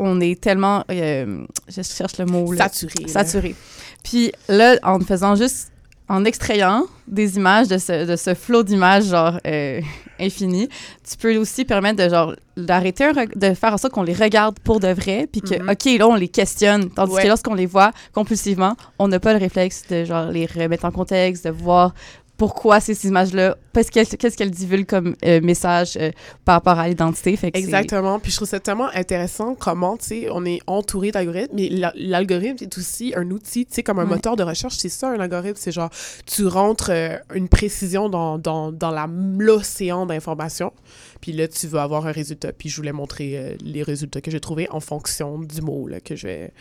[0.00, 0.84] on est tellement...
[0.90, 2.52] euh, je cherche le mot.
[2.52, 2.68] là.
[2.68, 3.08] Saturé.
[3.08, 3.54] Saturé.
[4.02, 5.68] Puis là, en faisant juste...
[6.12, 9.80] En extrayant des images de ce, de ce flot d'images, genre, euh,
[10.18, 10.68] infini,
[11.08, 14.80] tu peux aussi permettre de, genre, d'arrêter, de faire en sorte qu'on les regarde pour
[14.80, 15.68] de vrai, puis que, Mhm.
[15.70, 16.90] OK, là, on les questionne.
[16.90, 17.22] Tandis Ouais.
[17.22, 20.90] que lorsqu'on les voit compulsivement, on n'a pas le réflexe de, genre, les remettre en
[20.90, 21.94] contexte, de voir
[22.40, 26.10] pourquoi ces images-là, parce que- qu'est-ce qu'elles divulguent comme euh, message euh,
[26.46, 27.36] par rapport à l'identité.
[27.36, 28.18] Fait que c'est- Exactement.
[28.18, 31.92] Puis je trouve ça tellement intéressant comment, tu sais, on est entouré d'algorithmes, mais la-
[31.96, 34.08] l'algorithme est aussi un outil, tu sais, comme un Ouais.
[34.16, 34.76] moteur de recherche.
[34.78, 35.58] C'est ça, un algorithme.
[35.60, 35.90] C'est genre,
[36.24, 39.06] tu rentres euh, une précision dans, dans, dans la-
[39.38, 40.72] l'océan d'informations,
[41.20, 42.54] puis là, tu vas avoir un résultat.
[42.54, 46.16] Puis je voulais montrer les résultats que j'ai trouvés en fonction du mot, là, que
[46.16, 46.52] je vais...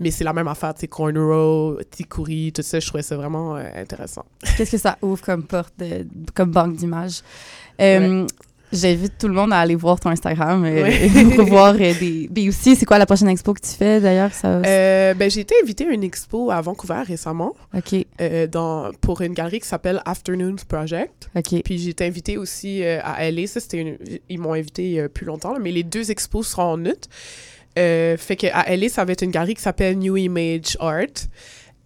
[0.00, 3.56] Mais c'est la même affaire, tu sais, Cornrow, Tikuri, tout ça, je trouvais ça vraiment
[3.56, 4.24] euh, intéressant.
[4.56, 7.20] Qu'est-ce que ça ouvre comme porte, de- comme banque d'images?
[7.80, 8.26] Euh,
[8.72, 11.24] J'invite tout le monde à aller voir ton Instagram euh, Ouais.
[11.36, 12.30] pour voir euh, des...
[12.32, 14.32] Puis aussi, c'est quoi la prochaine expo que tu fais, d'ailleurs?
[14.32, 14.46] Ça...
[14.64, 17.54] Euh, ben, j'ai été invitée à une expo à Vancouver récemment.
[17.76, 18.06] OK.
[18.52, 21.28] dans, pour une galerie qui s'appelle Afternoons Project.
[21.34, 21.62] OK.
[21.64, 23.48] Puis j'ai été invitée aussi à LA.
[23.48, 23.98] Ça, c'était une-
[24.28, 27.08] Ils m'ont invitée plus longtemps, là, mais les deux expos seront en août.
[27.78, 31.06] Euh, fait que à LA, ça va être une galerie qui s'appelle New Image Art.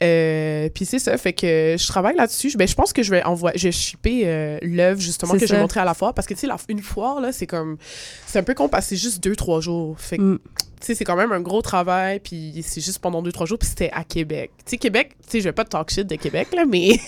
[0.02, 2.52] Euh, puis c'est ça, fait que je travaille là-dessus.
[2.56, 5.46] Ben, je pense que je vais envoyer, je vais shipper euh, l'œuvre justement que je
[5.46, 5.54] ça.
[5.54, 7.78] vais montrer à la foire parce que tu sais, une foire là, c'est comme,
[8.26, 9.98] c'est un peu con parce que c'est juste deux trois jours.
[9.98, 10.38] Fait que Mm.
[10.80, 13.58] tu sais, c'est quand même un gros travail, puis c'est juste pendant deux, trois jours,
[13.58, 14.50] puis c'était à Québec.
[14.66, 16.98] Tu sais, Québec, tu sais, je vais pas talk shit de Québec, là, mais...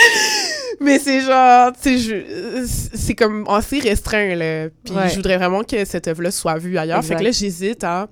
[0.80, 4.68] mais c'est genre, tu sais, je- c'est comme assez restreint, là.
[4.84, 5.08] Puis Ouais.
[5.10, 7.04] je voudrais vraiment que cette œuvre-là soit vue ailleurs.
[7.04, 8.08] Fait que là, j'hésite à...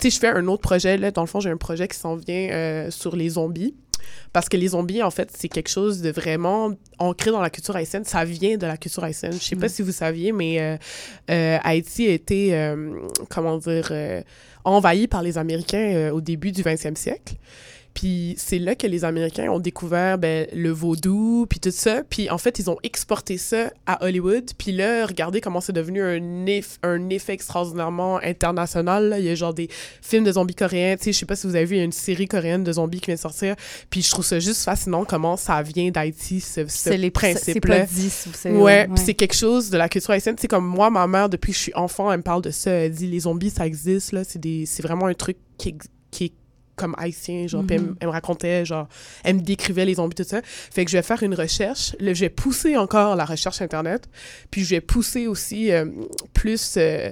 [0.00, 1.10] Tu sais, je fais un autre projet, là.
[1.10, 3.74] Dans le fond, j'ai un projet qui s'en vient euh, sur les zombies.
[4.32, 7.76] Parce que les zombies, en fait, c'est quelque chose de vraiment ancré dans la culture
[7.76, 8.04] haïtienne.
[8.04, 9.32] Ça vient de la culture haïtienne.
[9.32, 9.68] Je sais pas Ouais.
[9.68, 10.76] si vous saviez, mais euh,
[11.30, 12.94] euh, Haïti a été, euh,
[13.30, 14.20] comment dire, euh,
[14.64, 17.34] envahi par les Américains euh, au début du 20e siècle.
[17.94, 22.02] Puis c'est là que les Américains ont découvert ben, le vaudou, puis tout ça.
[22.08, 24.50] Puis en fait, ils ont exporté ça à Hollywood.
[24.56, 29.08] Puis là, regardez comment c'est devenu un, eff- un effet extraordinairement international.
[29.10, 29.18] là.
[29.18, 29.68] Il y a genre des
[30.00, 30.96] films de zombies coréens.
[30.96, 32.64] Tu sais, je sais pas si vous avez vu, il y a une série coréenne
[32.64, 33.56] de zombies qui vient de sortir.
[33.90, 37.86] Puis je trouve ça juste fascinant comment ça vient d'Haïti, ce, C'est c'est principe-là.
[37.86, 38.88] c'est- c'est- Ouais, ouais.
[38.88, 40.34] puis c'est quelque chose de la culture haïtienne.
[40.36, 42.50] Tu sais, comme moi, ma mère, depuis que je suis enfant, elle me parle de
[42.50, 42.70] ça.
[42.70, 44.24] Elle dit les zombies, ça existe, là.
[44.24, 45.76] C'est des- c'est vraiment un truc qui,
[46.10, 46.32] qui est
[46.76, 47.64] comme haïtien, genre.
[47.66, 48.88] Puis elle, me- elle me racontait, genre,
[49.24, 50.40] elle me décrivait les zombies, tout ça.
[50.44, 51.94] Fait que je vais faire une recherche.
[52.00, 54.08] Là, je vais pousser encore la recherche Internet.
[54.50, 55.84] Puis je vais pousser aussi euh,
[56.32, 57.10] plus euh,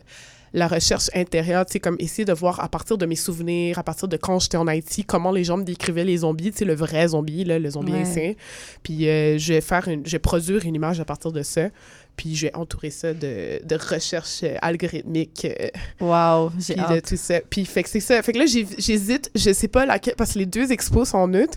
[0.52, 3.84] la recherche intérieure, tu sais, comme essayer de voir à partir de mes souvenirs, à
[3.84, 6.64] partir de quand j'étais en Haïti, comment les gens me décrivaient les zombies, tu sais,
[6.64, 7.98] le vrai zombie, là, le zombie Ouais.
[7.98, 8.32] haïtien.
[8.82, 11.68] Puis euh, je vais faire une, je vais produire une image à partir de ça.
[12.20, 15.46] Puis je vais entourer ça de, de recherche euh, algorithmique.
[15.46, 15.68] euh,
[16.02, 17.40] Wow, j'ai puis de tout ça.
[17.48, 18.22] Puis fait que c'est ça.
[18.22, 21.32] Fait que là, j'hésite, je sais pas laquelle, parce que les deux expos sont en
[21.32, 21.48] août.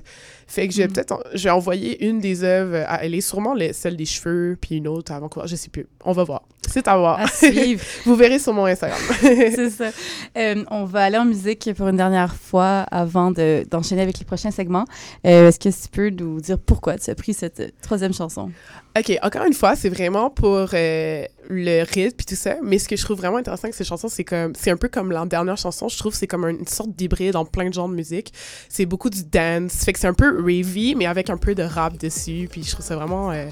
[0.54, 0.94] Fait que je vais Mm.
[0.94, 4.06] peut-être, en- je vais envoyer une des œuvres à elle est sûrement le- celle des
[4.06, 5.88] cheveux, puis une autre à Vancouver, je sais plus.
[6.06, 6.44] On va voir.
[6.70, 7.20] C'est à voir.
[7.20, 7.84] À suivre.
[8.06, 9.00] Vous verrez sur mon Instagram.
[9.22, 9.90] c'est ça.
[10.38, 14.26] Euh, on va aller en musique pour une dernière fois avant de- d'enchaîner avec les
[14.26, 14.86] prochains segments.
[15.26, 18.52] Euh, Est-ce que tu peux nous dire pourquoi tu as pris cette euh, troisième chanson?
[18.98, 22.88] OK, encore une fois, c'est vraiment pour euh, le rythme puis tout ça, mais ce
[22.88, 25.26] que je trouve vraiment intéressant avec ces chansons, c'est comme c'est un peu comme la
[25.26, 28.34] dernière chanson, je trouve c'est comme une sorte d'hybride en plein de genres de musique.
[28.70, 31.64] C'est beaucoup du dance, fait que c'est un peu ravey mais avec un peu de
[31.64, 33.46] rap dessus, puis je trouve ça vraiment euh,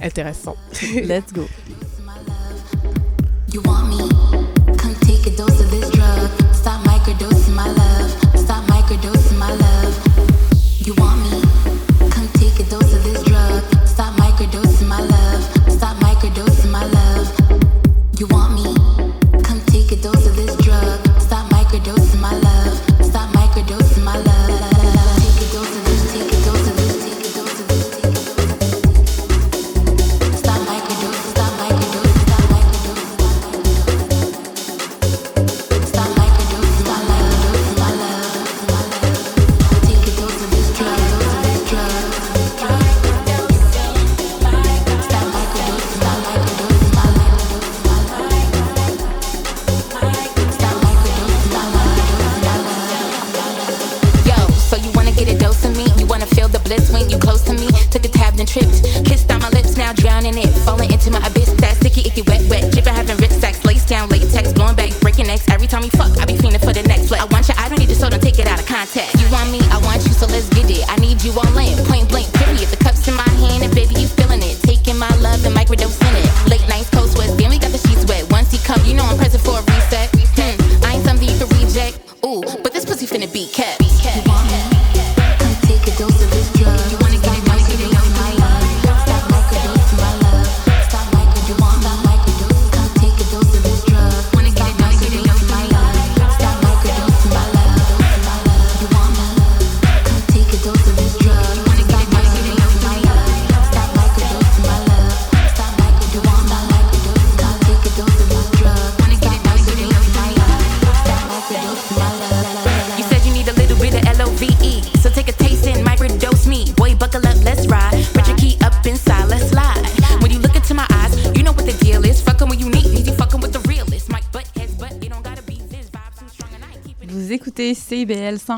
[0.00, 0.56] intéressant.
[0.94, 1.46] Let's go.
[10.84, 11.31] You want me?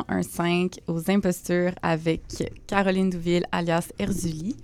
[0.02, 2.22] 101.5 aux impostures avec
[2.66, 4.56] Caroline Douville alias Erzuli.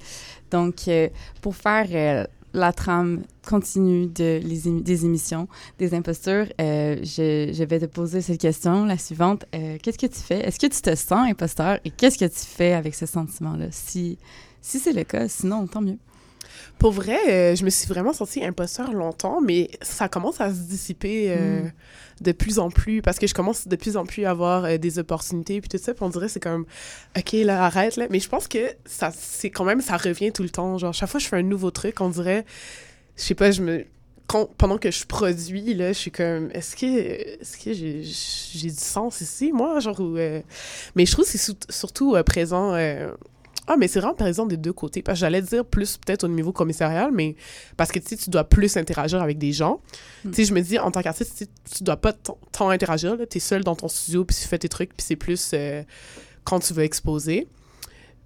[0.50, 1.08] Donc, euh,
[1.40, 5.46] pour faire euh, la trame continue de les émi- des émissions
[5.78, 9.44] des impostures, euh, je, je vais te poser cette question, la suivante.
[9.82, 10.40] Qu'est-ce que tu fais?
[10.40, 11.78] Est-ce que tu te sens imposteur?
[11.84, 13.66] Et qu'est-ce que tu fais avec ce sentiment-là?
[13.70, 14.18] Si,
[14.60, 15.98] si c'est le cas, sinon, tant mieux.
[16.78, 21.28] Pour vrai, je me suis vraiment sentie imposteur longtemps, mais ça commence à se dissiper
[21.36, 21.72] Mm.
[22.20, 24.76] De plus en plus parce que je commence de plus en plus à avoir euh,
[24.76, 25.94] des opportunités puis tout ça.
[25.94, 26.66] Puis on dirait c'est comme
[27.16, 28.06] ok là arrête là.
[28.10, 30.76] Mais je pense que ça c'est quand même ça revient tout le temps.
[30.78, 32.44] Genre chaque fois que je fais un nouveau truc, on dirait
[33.16, 33.84] je sais pas je me
[34.26, 36.86] quand- pendant que je produis là, je suis comme est-ce que
[37.40, 40.40] est-ce que j'ai j'ai du sens ici moi genre ou, euh,
[40.94, 43.10] mais je trouve que c'est surtout euh, présent euh,
[43.72, 45.00] ah, mais c'est vraiment par exemple des deux côtés.
[45.02, 47.36] Parce que j'allais dire plus peut-être au niveau commissarial, mais
[47.76, 49.80] parce que tu sais, tu dois plus interagir avec des gens.
[50.24, 50.30] Mm.
[50.30, 53.16] Tu sais, je me dis, en tant qu'artiste, tu dois pas tant- interagir.
[53.30, 55.82] Tu es seul dans ton studio, puis tu fais tes trucs, puis c'est plus euh,
[56.44, 57.46] quand tu veux exposer.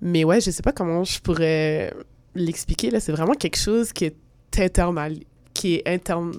[0.01, 1.93] Mais ouais, je sais pas comment je pourrais
[2.35, 3.01] l'expliquer, là.
[3.01, 4.17] C'est vraiment quelque chose qui est
[4.59, 5.17] internal,
[5.53, 6.33] qui est interne,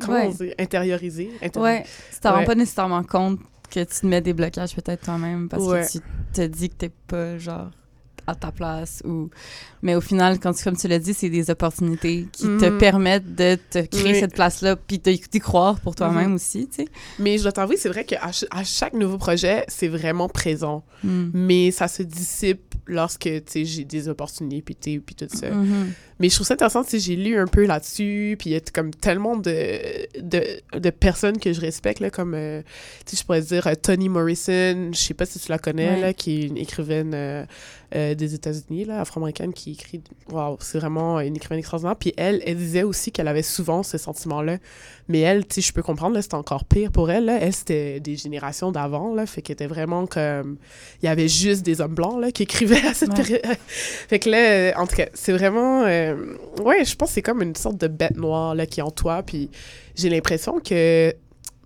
[0.00, 0.26] comment Ouais.
[0.26, 1.30] on dit, intériorisé.
[1.56, 2.44] Ouais, tu t'en rends Ouais.
[2.44, 3.40] pas nécessairement compte
[3.70, 5.86] que tu te mets des blocages peut-être toi-même parce Ouais.
[5.86, 6.00] que tu
[6.32, 7.70] te dis que t'es pas genre
[8.26, 9.30] à ta place ou
[9.82, 12.78] mais au final quand tu- comme tu l'as dit c'est des opportunités qui te Mhm.
[12.78, 14.20] permettent de te créer Oui.
[14.20, 16.34] cette place là puis d'y croire pour toi-même Mhm.
[16.34, 19.64] aussi tu sais Mais je dois t'avouer, c'est vrai qu'à ch- à chaque nouveau projet,
[19.68, 20.84] c'est vraiment présent.
[21.04, 21.30] Mm.
[21.32, 25.50] Mais ça se dissipe lorsque, tu sais, j'ai des opportunités, puis, puis tout ça.
[25.50, 25.92] Mhm.
[26.18, 28.56] Mais je trouve ça intéressant, tu sais, j'ai lu un peu là-dessus, puis il y
[28.56, 29.78] a comme tellement de,
[30.20, 30.42] de,
[30.78, 32.62] de personnes que je respecte, là, comme, euh,
[33.06, 36.00] tu sais, je pourrais dire euh, Toni Morrison, je sais pas si tu la connais,
[36.00, 37.44] là, qui est une écrivaine euh,
[37.94, 41.96] euh, des États-Unis, là, afro-américaine, qui écrit, waouh, c'est vraiment une écrivaine extraordinaire.
[41.96, 44.58] Puis elle, elle disait aussi qu'elle avait souvent ce sentiment-là.
[45.08, 47.38] Mais elle, tu sais, je peux comprendre, là, c'était encore pire pour elle, là.
[47.40, 50.56] Elle, c'était des générations d'avant, là, fait qu'elle était vraiment comme...
[51.02, 53.16] Il y avait juste des hommes blancs, là, qui écrivaient à cette Ouais.
[53.16, 53.42] période.
[53.66, 55.82] fait que là, en tout cas, c'est vraiment...
[55.84, 58.84] euh, ouais, je pense que c'est comme une sorte de bête noire, là, qui est
[58.84, 59.50] en toi, puis
[59.96, 61.12] j'ai l'impression que...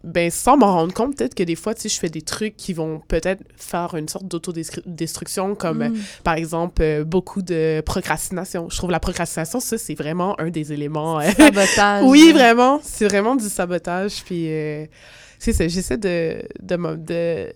[0.05, 2.57] Ben, sans m'en rendre compte, peut-être que des fois, tu sais, je fais des trucs
[2.57, 5.97] qui vont peut-être faire une sorte d'autodestruction, comme, euh, Mm.
[6.23, 8.69] par exemple, euh, beaucoup de procrastination.
[8.71, 11.21] Je trouve la procrastination, ça, c'est vraiment un des éléments...
[11.21, 12.33] euh, sabotage oui, là.
[12.35, 12.81] vraiment.
[12.83, 14.23] C'est vraiment du sabotage.
[14.25, 14.85] Puis, euh,
[15.39, 15.67] c'est ça.
[15.69, 17.53] J'essaie de, de, de,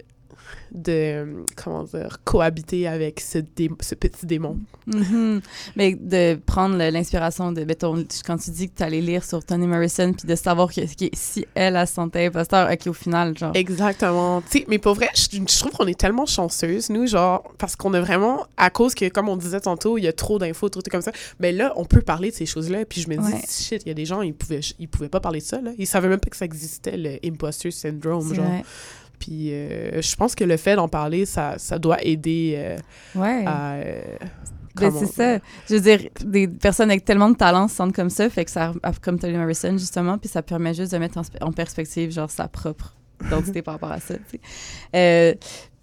[0.73, 4.59] de, comment dire, cohabiter avec ce, dé- ce petit démon.
[4.87, 5.41] Mhm.
[5.77, 9.67] Mais de prendre l'inspiration de, mettons, quand tu dis que tu allais lire sur Toni
[9.67, 13.53] Morrison, puis de savoir que, que si elle, se sentait imposteur, OK, au final, genre...
[13.55, 14.43] Exactement.
[14.43, 17.77] Tu sais, mais pour vrai, je, je trouve qu'on est tellement chanceuses, nous, genre, parce
[17.77, 20.69] qu'on a vraiment, à cause que, comme on disait tantôt, il y a trop d'infos,
[20.69, 22.85] trop de trucs comme ça, mais là, on peut parler de ces choses-là.
[22.85, 23.41] Puis je me dis, Ouais.
[23.49, 25.71] shit, il y a des gens, ils pouvaient, ils pouvaient pas parler de ça, là.
[25.79, 28.45] Ils savaient même pas que ça existait, le imposter syndrome, genre.
[28.47, 28.65] vrai.
[29.19, 32.77] Puis euh, je pense que le fait d'en parler, ça, ça doit aider euh,
[33.15, 33.45] Ouais.
[33.47, 33.75] à...
[33.75, 34.01] euh,
[34.77, 35.39] Ben, c'est ça.
[35.69, 38.51] Je veux dire, des personnes avec tellement de talent se sentent comme ça, fait que
[38.51, 42.13] ça, comme Toni Morrison, justement, puis ça permet juste de mettre en, sp- en perspective,
[42.13, 42.95] genre, sa propre
[43.27, 44.41] identité par rapport à ça, tu sais.
[44.95, 45.35] Euh,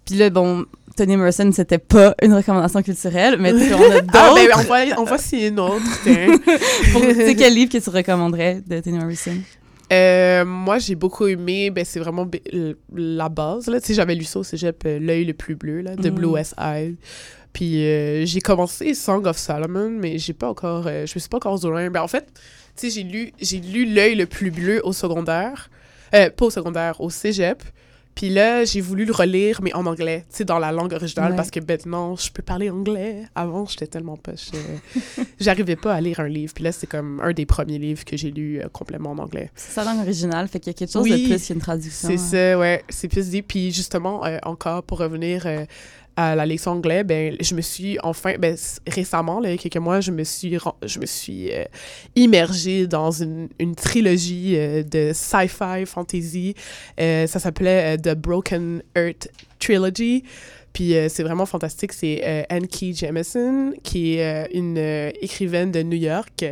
[0.06, 0.64] puis là, bon,
[0.96, 4.06] Toni Morrison, c'était pas une recommandation culturelle, mais on a d'autres.
[4.14, 5.82] Ah, ben, on va, on va essayer une autre.
[6.92, 9.36] Pour- tu sais, quel livre que tu recommanderais de Toni Morrison?
[9.92, 12.28] Euh, moi, j'ai beaucoup aimé, ben, c'est vraiment
[12.94, 13.80] la base, là.
[13.80, 16.14] Tu sais, j'avais lu ça au cégep, euh, L'œil le plus bleu, là, de Mm.
[16.14, 16.96] Blue West Eye.
[17.52, 21.28] Puis euh, j'ai commencé Song of Solomon, mais j'ai pas encore, euh, je me suis
[21.28, 21.88] pas encore loin.
[21.88, 22.26] Ben, en fait,
[22.76, 25.70] tu sais, j'ai lu, j'ai lu L'œil le plus bleu au secondaire,
[26.14, 27.62] euh, pas au secondaire, au cégep.
[28.16, 31.30] Puis là, j'ai voulu le relire, mais en anglais, tu sais, dans la langue originale,
[31.32, 31.36] Ouais.
[31.36, 33.22] parce que maintenant, je peux parler anglais.
[33.34, 34.48] Avant, j'étais tellement poche.
[34.54, 36.52] euh, J'arrivais pas à lire un livre.
[36.54, 39.50] Puis là, c'est comme un des premiers livres que j'ai lu euh, complètement en anglais.
[39.54, 42.08] C'est sa langue originale, fait qu'il y a quelque chose Oui, de plus qu'une traduction.
[42.08, 42.52] C'est hein.
[42.54, 42.82] ça, ouais.
[42.88, 43.42] C'est plus dit.
[43.42, 45.66] Puis justement, euh, encore pour revenir euh,
[46.16, 48.56] à la leçon anglais, ben, je me suis enfin, ben,
[48.86, 51.64] récemment, là, il y a quelques mois, je me suis, je me suis euh,
[52.14, 56.54] immergée dans une, trilogie euh, de sci-fi fantasy.
[56.98, 60.24] Euh, ça s'appelait The Broken Earth Trilogy.
[60.76, 61.94] Puis euh, c'est vraiment fantastique.
[61.94, 66.44] C'est euh, Anne Key Jemisin, qui est euh, une euh, écrivaine de New York,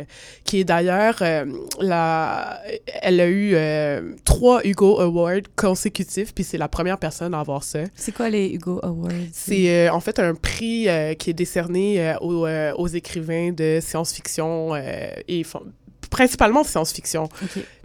[0.43, 1.21] qui est d'ailleurs
[1.79, 2.59] la...
[3.03, 3.55] Elle a eu
[4.23, 7.81] trois Hugo Awards consécutifs, puis c'est la première personne à avoir ça.
[7.93, 9.11] C'est quoi les Hugo Awards?
[9.31, 10.87] C'est en fait un prix
[11.19, 14.75] qui est décerné aux, aux écrivains de science-fiction
[15.27, 15.43] et
[16.15, 17.27] principalement science-fiction.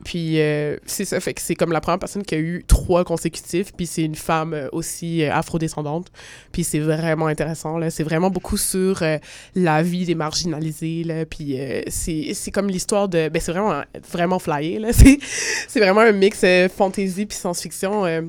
[0.05, 3.03] Puis euh, c'est ça, fait que c'est comme la première personne qui a eu trois
[3.03, 6.13] consécutifs, puis c'est une femme euh, aussi euh, afrodescendante.
[6.53, 7.91] Puis c'est vraiment intéressant, là.
[7.91, 9.19] C'est vraiment beaucoup sur euh,
[9.57, 11.27] la vie des marginalisés, là.
[11.27, 11.59] Puis
[11.89, 13.29] c'est comme l'histoire de...
[13.29, 14.91] Ben c'est vraiment, vraiment flyé, là.
[15.69, 16.45] C'est vraiment un mix
[16.77, 18.23] fantasy puis science-fiction.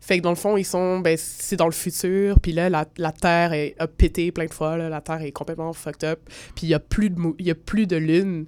[0.00, 0.98] Fait que dans le fond, ils sont...
[0.98, 4.54] Ben c'est dans le futur, puis là, la, la Terre est, a pété plein de
[4.54, 4.88] fois, là.
[4.88, 6.18] La Terre est complètement fucked up.
[6.56, 8.46] Puis il y a plus de, il y a plus de lune.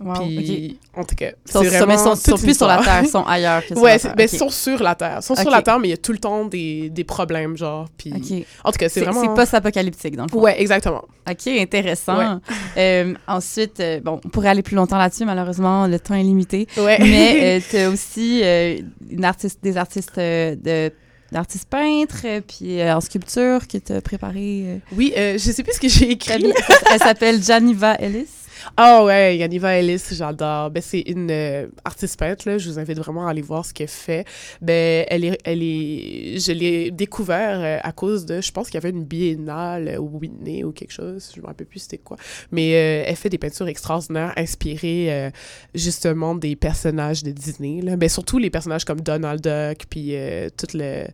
[0.00, 2.82] Wow, Puis, en tout cas, sont, vraiment ils sont, sont plus sur la.
[2.82, 4.14] Terre, ils sont ailleurs que sur ouais, la Terre.
[4.14, 5.18] ben, sont sur la Terre.
[5.20, 7.56] Ils sont sur la Terre, mais il y a tout le temps des, des problèmes,
[7.56, 7.88] genre.
[7.96, 8.12] Puis...
[8.12, 8.46] OK.
[8.64, 9.22] En tout cas, c'est vraiment...
[9.22, 10.40] c'est post-apocalyptique, dans le fond.
[10.40, 11.04] Ouais, exactement.
[11.28, 12.40] OK, intéressant.
[12.78, 16.66] Euh, ensuite, euh, bon, on pourrait aller plus longtemps là-dessus, malheureusement, le temps est limité.
[16.76, 16.98] Ouais.
[17.00, 18.76] Mais tu as aussi euh,
[19.10, 20.92] une artiste, des artistes euh, de
[21.32, 24.62] d'artistes peintres, euh, puis euh, en sculpture que tu as préparé.
[24.66, 24.78] euh.
[24.94, 26.52] Oui, euh, je sais plus ce que j'ai écrit.
[26.92, 28.28] Elle s'appelle Janiva Ellis.
[28.76, 30.70] Ah ouais, Yaniva Ellis, j'adore.
[30.70, 32.58] Ben, c'est une euh, artiste peintre, là.
[32.58, 34.26] Je vous invite vraiment à aller voir ce qu'elle fait.
[34.60, 38.74] Ben, elle est, elle est, je l'ai découvert euh, à cause de, je pense qu'il
[38.74, 41.30] y avait une biennale euh, au Whitney ou quelque chose.
[41.34, 42.16] Je me rappelle plus c'était quoi.
[42.50, 45.30] Mais euh, elle fait des peintures extraordinaires inspirées, euh,
[45.74, 47.96] justement, des personnages de Disney, là.
[47.96, 51.04] Ben, surtout les personnages comme Donald Duck, puis euh, tout le,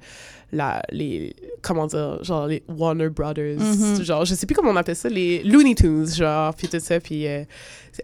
[0.53, 4.03] la, les, comment dire, genre les Warner Brothers, Mhm.
[4.05, 7.01] genre, je sais plus comment on appelle ça, les Looney Tunes, genre, puis tout ça,
[7.01, 7.45] puis euh,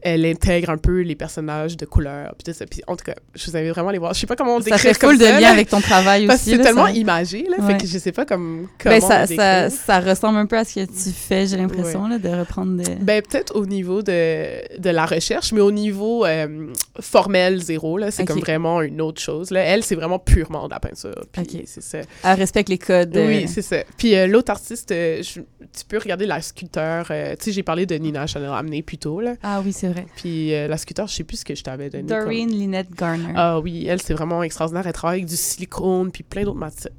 [0.03, 3.15] elle intègre un peu les personnages de couleur, puis tout ça, puis en tout cas,
[3.35, 4.15] je vous invite vraiment à les voir.
[4.15, 5.81] Je sais pas comment on Ça décrire fait comme full de ça, lien avec ton
[5.81, 7.73] travail parce aussi, que c'est tellement ça- imagé, là, Ouais.
[7.73, 10.65] fait que je sais pas comme, comment Ben, ça, ça, ça ressemble un peu à
[10.65, 12.95] ce que tu fais, j'ai l'impression, là, de reprendre des...
[12.97, 16.69] Ben, peut-être au niveau de, de la recherche, mais au niveau euh,
[17.01, 19.51] formel, zéro, là, c'est comme vraiment une autre chose.
[19.51, 19.61] Là.
[19.61, 21.25] Elle, c'est vraiment purement de la peinture.
[21.33, 21.99] Puis c'est ça.
[22.39, 23.17] Respecte les codes.
[23.17, 23.79] euh, Oui, c'est ça.
[23.97, 27.07] Puis euh, l'autre artiste, euh, je- tu peux regarder la sculpteur.
[27.11, 29.35] euh, tu sais, j'ai parlé de Nina Chanel Ramené plus tôt, là.
[29.43, 30.07] Ah oui, c'est vrai.
[30.17, 32.07] Puis euh, la sculpteur, je sais plus ce que je t'avais donné.
[32.09, 33.33] comme- Doreen Lynette Garner.
[33.37, 34.87] Ah oui, elle, c'est vraiment extraordinaire.
[34.87, 36.93] Elle travaille avec du silicone, puis plein d'autres matières.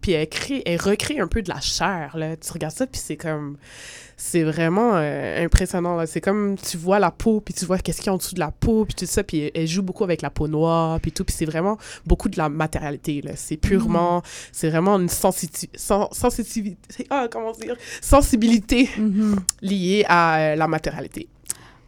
[0.00, 2.36] Puis elle, crée, elle recrée un peu de la chair, là.
[2.36, 3.56] Tu regardes ça, puis c'est comme...
[4.16, 6.06] C'est vraiment euh, impressionnant, là.
[6.06, 8.34] C'est comme, tu vois la peau, puis tu vois qu'est-ce qu'il y a en dessous
[8.34, 9.24] de la peau, puis tout ça.
[9.24, 11.24] Puis elle, joue beaucoup avec la peau noire, puis tout.
[11.24, 13.32] Puis c'est vraiment beaucoup de la matérialité, là.
[13.34, 14.22] C'est purement...
[14.52, 17.06] C'est vraiment une sen- sensitivité...
[17.10, 17.76] Ah, comment dire?
[18.00, 18.88] Sensibilité
[19.62, 21.28] liée à euh, la matérialité.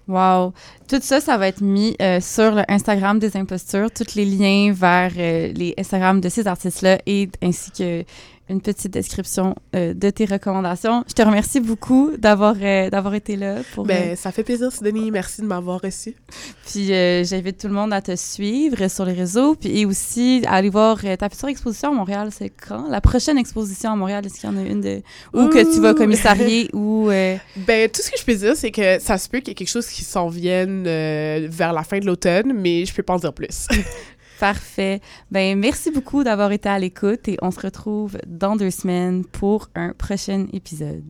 [0.09, 0.53] Wow.
[0.89, 4.73] Tout ça, ça va être mis euh, sur le Instagram des impostures, tous les liens
[4.73, 8.05] vers euh, les Instagram de ces artistes-là et ainsi que
[8.49, 11.05] une petite description euh, de tes recommandations.
[11.09, 14.71] Je te remercie beaucoup d'avoir euh, d'avoir été là pour Ben, euh, ça fait plaisir,
[14.71, 15.11] Sidonie.
[15.11, 16.15] Merci de m'avoir reçu.
[16.67, 16.87] Puis
[17.25, 20.71] j'invite tout le monde à te suivre sur les réseaux, puis et aussi à aller
[20.71, 22.29] voir ta future exposition à Montréal.
[22.33, 22.89] C'est quand?
[22.89, 25.81] La prochaine exposition à Montréal Est-ce qu'il y en a une de ou que tu
[25.81, 29.39] vas commissarier ou Ben, tout ce que je peux dire, c'est que ça se peut
[29.39, 32.95] qu'il y ait quelque chose qui s'en vienne vers la fin de l'automne, mais je
[32.95, 33.67] peux pas en dire plus.
[34.41, 35.01] Parfait.
[35.31, 39.69] Ben merci beaucoup d'avoir été à l'écoute et on se retrouve dans deux semaines pour
[39.75, 41.05] un prochain épisode.